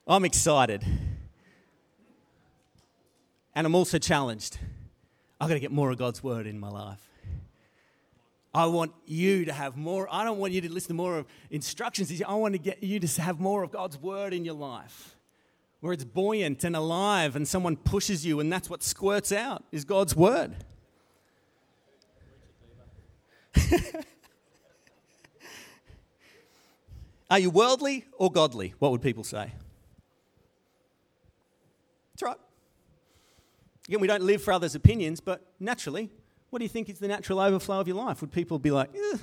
I'm 0.07 0.25
excited. 0.25 0.85
And 3.55 3.67
I'm 3.67 3.75
also 3.75 3.99
challenged. 3.99 4.59
I've 5.41 5.49
got 5.49 5.55
to 5.55 5.61
get 5.61 5.73
more 5.73 5.91
of 5.91 5.99
God's 5.99 6.23
word 6.23 6.47
in 6.47 6.59
my 6.59 6.69
life. 6.69 7.12
I 8.55 8.67
want 8.67 8.93
you 9.07 9.47
to 9.47 9.53
have 9.53 9.77
more. 9.77 10.07
I 10.11 10.25
don't 10.25 10.39
want 10.39 10.53
you 10.53 10.61
to 10.61 10.73
listen 10.73 10.89
to 10.89 10.95
more 10.95 11.17
of 11.19 11.27
instructions. 11.51 12.13
I 12.23 12.35
want 12.35 12.55
to 12.55 12.59
get 12.59 12.83
you 12.83 13.01
to 13.01 13.23
have 13.23 13.41
more 13.41 13.63
of 13.63 13.71
God's 13.71 13.97
word 13.97 14.35
in 14.35 14.45
your 14.45 14.55
life 14.55 15.17
where 15.81 15.93
it's 15.93 16.05
buoyant 16.05 16.63
and 16.63 16.77
alive 16.77 17.35
and 17.35 17.49
someone 17.49 17.77
pushes 17.77 18.25
you 18.25 18.39
and 18.41 18.53
that's 18.53 18.71
what 18.71 18.83
squirts 18.85 19.33
out 19.33 19.65
is 19.73 19.85
God's 19.85 20.15
word. 20.15 20.55
Are 27.31 27.39
you 27.39 27.51
worldly 27.51 28.05
or 28.19 28.31
godly? 28.31 28.75
What 28.79 28.93
would 28.93 29.03
people 29.03 29.25
say? 29.25 29.53
That's 32.13 32.23
right. 32.23 32.37
Again, 33.89 34.01
we 34.01 34.07
don't 34.07 34.23
live 34.23 34.43
for 34.43 34.53
others' 34.53 34.75
opinions, 34.75 35.19
but 35.21 35.45
naturally, 35.59 36.11
what 36.53 36.59
do 36.59 36.67
you 36.67 36.69
think 36.69 36.91
is 36.91 36.99
the 36.99 37.09
natural 37.09 37.41
overflow 37.41 37.81
of 37.81 37.89
your 37.89 37.97
life? 37.97 38.21
Would 38.21 38.31
people 38.31 38.59
be 38.59 38.71
like, 38.71 38.91
eh, 38.95 39.17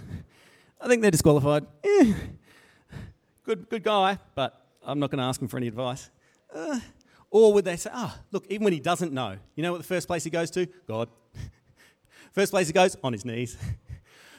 I 0.82 0.88
think 0.88 1.04
they're 1.04 1.12
disqualified. 1.12 1.63
Eh, 1.84 2.13
good, 3.46 3.70
good 3.70 3.84
guy, 3.84 4.18
but 4.34 4.65
I'm 4.84 4.98
not 4.98 5.12
going 5.12 5.20
to 5.20 5.26
ask 5.26 5.39
him 5.39 5.48
for 5.48 5.58
any 5.58 5.68
advice. 5.68 6.10
Uh, 6.52 6.80
or 7.30 7.54
would 7.54 7.65
they 7.65 7.76
say, 7.76 7.92
oh, 7.94 8.18
look, 8.32 8.48
even 8.50 8.63
when 8.63 8.74
he 8.74 8.80
doesn't 8.80 9.13
know, 9.13 9.38
you 9.54 9.62
know 9.62 9.74
what 9.74 9.78
the 9.78 9.84
first 9.84 10.08
place 10.08 10.24
he 10.24 10.32
goes 10.32 10.50
to? 10.50 10.65
God. 10.88 11.08
first 12.32 12.52
place 12.52 12.65
he 12.65 12.74
goes? 12.74 12.98
On 13.04 13.13
his 13.13 13.24
knees. 13.24 13.56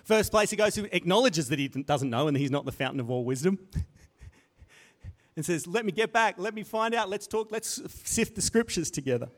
First 0.02 0.32
place 0.32 0.50
he 0.50 0.56
goes 0.56 0.74
to 0.74 0.96
acknowledges 0.96 1.48
that 1.50 1.60
he 1.60 1.68
doesn't 1.68 2.10
know 2.10 2.26
and 2.26 2.36
he's 2.36 2.50
not 2.50 2.64
the 2.64 2.72
fountain 2.72 2.98
of 2.98 3.10
all 3.10 3.22
wisdom. 3.22 3.58
and 5.36 5.44
says, 5.44 5.68
let 5.68 5.86
me 5.86 5.92
get 5.92 6.12
back, 6.12 6.34
let 6.38 6.54
me 6.54 6.64
find 6.64 6.94
out, 6.94 7.08
let's 7.08 7.28
talk, 7.28 7.52
let's 7.52 7.80
sift 8.02 8.34
the 8.34 8.42
scriptures 8.42 8.90
together. 8.90 9.28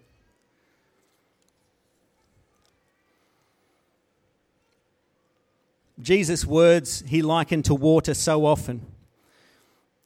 Jesus' 6.03 6.45
words 6.45 7.03
he 7.07 7.23
likened 7.23 7.65
to 7.67 7.75
water 7.75 8.15
so 8.15 8.45
often. 8.47 8.87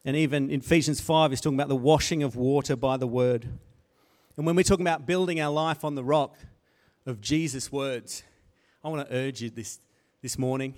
And 0.05 0.17
even 0.17 0.51
in 0.51 0.61
Ephesians 0.61 1.01
5, 1.01 1.33
he's 1.33 1.41
talking 1.41 1.59
about 1.59 1.69
the 1.69 1.77
washing 1.77 2.23
of 2.23 2.37
water 2.37 2.77
by 2.77 2.97
the 2.97 3.07
word. 3.07 3.49
And 4.37 4.47
when 4.47 4.55
we're 4.55 4.63
talking 4.63 4.87
about 4.87 5.07
building 5.07 5.41
our 5.41 5.53
life 5.53 5.85
on 5.85 5.95
the 5.95 6.05
rock 6.05 6.37
of 7.07 7.21
Jesus' 7.21 7.73
words, 7.73 8.23
I 8.85 8.89
want 8.89 9.09
to 9.09 9.17
urge 9.17 9.41
you 9.41 9.51
this, 9.51 9.81
this 10.23 10.39
morning. 10.39 10.75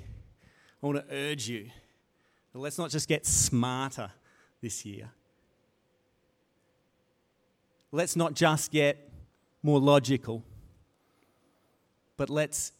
I 0.82 0.86
want 0.86 1.08
to 1.08 1.14
urge 1.14 1.48
you 1.48 1.70
let's 2.58 2.78
not 2.78 2.90
just 2.90 3.08
get 3.08 3.26
smarter 3.26 4.10
this 4.60 4.84
year. 4.84 5.10
Let's 7.90 8.16
not 8.16 8.34
just 8.34 8.70
get 8.70 9.10
more 9.62 9.80
logical, 9.80 10.44
but 12.16 12.28
let's 12.28 12.72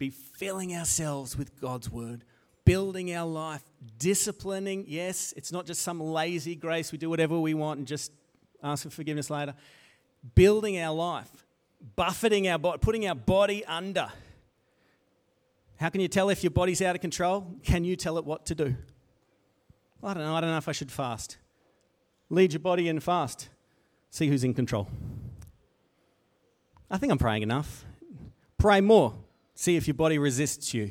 be 0.00 0.10
filling 0.10 0.74
ourselves 0.74 1.36
with 1.36 1.60
God's 1.60 1.90
word, 1.90 2.24
building 2.64 3.14
our 3.14 3.28
life, 3.28 3.62
disciplining. 3.98 4.86
Yes, 4.88 5.34
it's 5.36 5.52
not 5.52 5.66
just 5.66 5.82
some 5.82 6.00
lazy 6.00 6.56
grace, 6.56 6.90
we 6.90 6.96
do 6.96 7.10
whatever 7.10 7.38
we 7.38 7.52
want 7.52 7.78
and 7.78 7.86
just 7.86 8.10
ask 8.62 8.84
for 8.84 8.90
forgiveness 8.90 9.28
later. 9.28 9.54
Building 10.34 10.80
our 10.80 10.94
life, 10.94 11.44
buffeting 11.96 12.48
our 12.48 12.58
body, 12.58 12.78
putting 12.78 13.06
our 13.06 13.14
body 13.14 13.62
under. 13.66 14.08
How 15.78 15.90
can 15.90 16.00
you 16.00 16.08
tell 16.08 16.30
if 16.30 16.42
your 16.42 16.50
body's 16.50 16.80
out 16.80 16.94
of 16.96 17.02
control? 17.02 17.54
Can 17.62 17.84
you 17.84 17.94
tell 17.94 18.16
it 18.16 18.24
what 18.24 18.46
to 18.46 18.54
do? 18.54 18.74
I 20.02 20.14
don't 20.14 20.22
know. 20.22 20.34
I 20.34 20.40
don't 20.40 20.50
know 20.50 20.56
if 20.56 20.68
I 20.68 20.72
should 20.72 20.90
fast. 20.90 21.36
Lead 22.30 22.54
your 22.54 22.60
body 22.60 22.88
in 22.88 23.00
fast. 23.00 23.50
See 24.08 24.28
who's 24.28 24.44
in 24.44 24.54
control. 24.54 24.88
I 26.90 26.96
think 26.96 27.12
I'm 27.12 27.18
praying 27.18 27.42
enough. 27.42 27.84
Pray 28.56 28.80
more. 28.80 29.14
See 29.60 29.76
if 29.76 29.86
your 29.86 29.92
body 29.92 30.16
resists 30.16 30.72
you. 30.72 30.90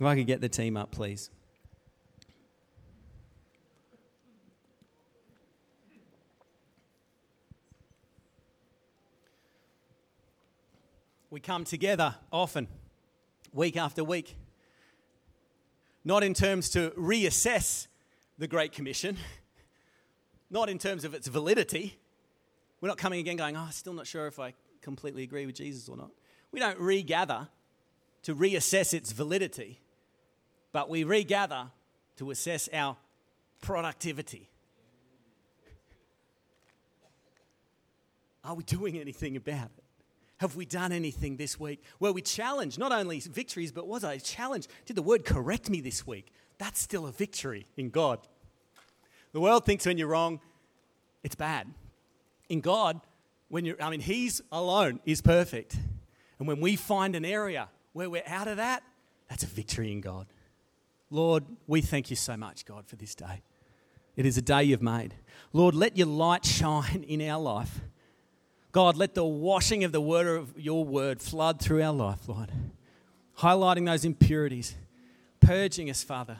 If 0.00 0.02
I 0.02 0.14
could 0.14 0.26
get 0.26 0.40
the 0.40 0.48
team 0.48 0.78
up, 0.78 0.90
please. 0.90 1.28
We 11.28 11.40
come 11.40 11.64
together 11.64 12.14
often, 12.32 12.66
week 13.52 13.76
after 13.76 14.02
week, 14.02 14.36
not 16.02 16.24
in 16.24 16.32
terms 16.32 16.70
to 16.70 16.92
reassess 16.96 17.88
the 18.38 18.46
Great 18.46 18.72
Commission, 18.72 19.18
not 20.52 20.68
in 20.68 20.78
terms 20.78 21.04
of 21.04 21.14
its 21.14 21.26
validity. 21.26 21.98
We're 22.80 22.88
not 22.88 22.98
coming 22.98 23.20
again 23.20 23.36
going, 23.36 23.56
oh, 23.56 23.60
I'm 23.60 23.72
still 23.72 23.94
not 23.94 24.06
sure 24.06 24.26
if 24.26 24.38
I 24.38 24.54
completely 24.82 25.22
agree 25.22 25.46
with 25.46 25.56
Jesus 25.56 25.88
or 25.88 25.96
not. 25.96 26.10
We 26.52 26.60
don't 26.60 26.78
regather 26.78 27.48
to 28.24 28.34
reassess 28.34 28.92
its 28.92 29.12
validity, 29.12 29.80
but 30.70 30.90
we 30.90 31.04
regather 31.04 31.70
to 32.16 32.30
assess 32.30 32.68
our 32.72 32.96
productivity. 33.62 34.50
Are 38.44 38.54
we 38.54 38.64
doing 38.64 38.98
anything 38.98 39.36
about 39.36 39.70
it? 39.76 39.84
Have 40.38 40.56
we 40.56 40.66
done 40.66 40.90
anything 40.90 41.36
this 41.36 41.58
week 41.58 41.82
where 41.98 42.12
we 42.12 42.20
challenge 42.20 42.76
not 42.76 42.90
only 42.90 43.20
victories, 43.20 43.70
but 43.70 43.86
was 43.86 44.02
I 44.02 44.18
challenged? 44.18 44.68
Did 44.84 44.96
the 44.96 45.02
word 45.02 45.24
correct 45.24 45.70
me 45.70 45.80
this 45.80 46.04
week? 46.04 46.32
That's 46.58 46.80
still 46.80 47.06
a 47.06 47.12
victory 47.12 47.68
in 47.76 47.90
God. 47.90 48.18
The 49.32 49.40
world 49.40 49.64
thinks 49.64 49.86
when 49.86 49.98
you're 49.98 50.08
wrong, 50.08 50.40
it's 51.22 51.34
bad. 51.34 51.66
In 52.48 52.60
God, 52.60 53.00
when 53.48 53.64
you're, 53.64 53.82
I 53.82 53.90
mean, 53.90 54.00
He's 54.00 54.42
alone 54.50 55.00
is 55.04 55.20
perfect. 55.20 55.76
And 56.38 56.48
when 56.48 56.60
we 56.60 56.76
find 56.76 57.14
an 57.14 57.24
area 57.24 57.68
where 57.92 58.10
we're 58.10 58.22
out 58.26 58.48
of 58.48 58.56
that, 58.56 58.82
that's 59.28 59.42
a 59.42 59.46
victory 59.46 59.92
in 59.92 60.00
God. 60.00 60.26
Lord, 61.10 61.44
we 61.66 61.80
thank 61.80 62.10
you 62.10 62.16
so 62.16 62.36
much, 62.36 62.64
God, 62.64 62.86
for 62.86 62.96
this 62.96 63.14
day. 63.14 63.42
It 64.16 64.26
is 64.26 64.36
a 64.36 64.42
day 64.42 64.64
you've 64.64 64.82
made. 64.82 65.14
Lord, 65.52 65.74
let 65.74 65.96
your 65.96 66.06
light 66.06 66.44
shine 66.46 67.04
in 67.06 67.22
our 67.28 67.40
life. 67.40 67.80
God, 68.72 68.96
let 68.96 69.14
the 69.14 69.24
washing 69.24 69.84
of 69.84 69.92
the 69.92 70.00
word 70.00 70.26
of 70.26 70.58
your 70.58 70.84
word 70.84 71.20
flood 71.20 71.60
through 71.60 71.82
our 71.82 71.92
life, 71.92 72.26
Lord. 72.26 72.50
Highlighting 73.38 73.84
those 73.84 74.04
impurities, 74.04 74.74
purging 75.40 75.90
us, 75.90 76.02
Father, 76.02 76.38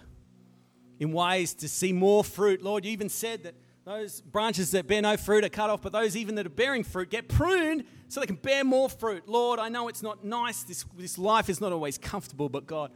in 1.02 1.10
ways 1.10 1.52
to 1.52 1.68
see 1.68 1.92
more 1.92 2.22
fruit. 2.22 2.62
Lord, 2.62 2.84
you 2.84 2.92
even 2.92 3.08
said 3.08 3.42
that 3.42 3.56
those 3.84 4.20
branches 4.20 4.70
that 4.70 4.86
bear 4.86 5.02
no 5.02 5.16
fruit 5.16 5.44
are 5.44 5.48
cut 5.48 5.68
off, 5.68 5.82
but 5.82 5.90
those 5.90 6.14
even 6.16 6.36
that 6.36 6.46
are 6.46 6.48
bearing 6.50 6.84
fruit 6.84 7.10
get 7.10 7.28
pruned 7.28 7.82
so 8.06 8.20
they 8.20 8.26
can 8.26 8.36
bear 8.36 8.62
more 8.62 8.88
fruit. 8.88 9.28
Lord, 9.28 9.58
I 9.58 9.68
know 9.68 9.88
it's 9.88 10.04
not 10.04 10.24
nice. 10.24 10.62
This, 10.62 10.84
this 10.96 11.18
life 11.18 11.50
is 11.50 11.60
not 11.60 11.72
always 11.72 11.98
comfortable, 11.98 12.48
but 12.48 12.68
God, 12.68 12.92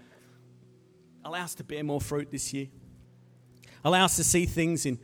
allow 1.25 1.43
us 1.43 1.57
to 1.57 1.65
bear 1.65 1.83
more 1.83 2.01
fruit 2.01 2.31
this 2.31 2.53
year. 2.55 2.69
Allow 3.83 4.05
us 4.05 4.15
to 4.17 4.25
see 4.25 4.47
things 4.47 4.87
in 4.87 5.01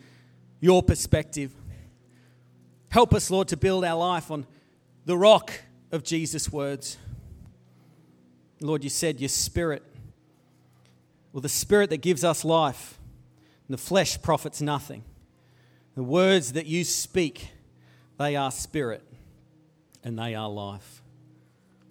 your 0.60 0.80
perspective. 0.80 1.52
Help 2.88 3.12
us, 3.14 3.32
Lord, 3.32 3.48
to 3.48 3.56
build 3.56 3.84
our 3.84 3.98
life 3.98 4.30
on 4.30 4.46
the 5.06 5.18
rock 5.18 5.50
of 5.90 6.04
Jesus' 6.04 6.52
words. 6.52 6.98
Lord, 8.60 8.84
you 8.84 8.90
said 8.90 9.18
your 9.18 9.28
spirit, 9.28 9.82
well, 11.33 11.40
the 11.40 11.49
spirit 11.49 11.90
that 11.90 12.03
gives 12.03 12.25
us 12.25 12.45
life, 12.45 12.99
the 13.68 13.79
flesh 13.79 14.21
profits 14.21 14.61
nothing. 14.61 15.05
The 15.95 16.03
words 16.03 16.53
that 16.53 16.66
you 16.66 16.85
speak, 16.85 17.49
they 18.18 18.37
are 18.37 18.51
spirit 18.51 19.03
and 20.05 20.18
they 20.18 20.35
are 20.35 20.49
life. 20.49 21.03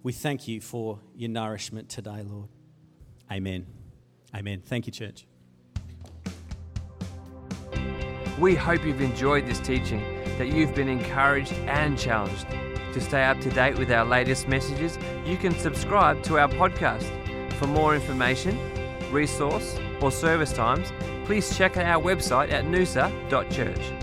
We 0.02 0.12
thank 0.12 0.48
you 0.48 0.60
for 0.60 0.98
your 1.16 1.30
nourishment 1.30 1.88
today, 1.88 2.22
Lord. 2.28 2.48
Amen. 3.30 3.66
Amen. 4.34 4.62
Thank 4.64 4.86
you, 4.86 4.92
church. 4.92 5.26
We 8.38 8.54
hope 8.54 8.84
you've 8.84 9.00
enjoyed 9.00 9.46
this 9.46 9.60
teaching 9.60 10.00
that 10.38 10.48
you've 10.48 10.74
been 10.74 10.88
encouraged 10.88 11.52
and 11.52 11.98
challenged. 11.98 12.46
To 12.94 13.00
stay 13.00 13.24
up 13.24 13.40
to 13.40 13.50
date 13.50 13.78
with 13.78 13.90
our 13.90 14.04
latest 14.04 14.48
messages, 14.48 14.98
you 15.24 15.36
can 15.36 15.56
subscribe 15.58 16.22
to 16.24 16.38
our 16.38 16.48
podcast. 16.48 17.08
For 17.54 17.66
more 17.66 17.94
information, 17.94 18.58
resource, 19.12 19.78
or 20.00 20.10
service 20.10 20.52
times, 20.52 20.92
please 21.24 21.56
check 21.56 21.76
out 21.76 21.86
our 21.86 22.02
website 22.02 22.50
at 22.50 22.64
noosa.church. 22.64 24.01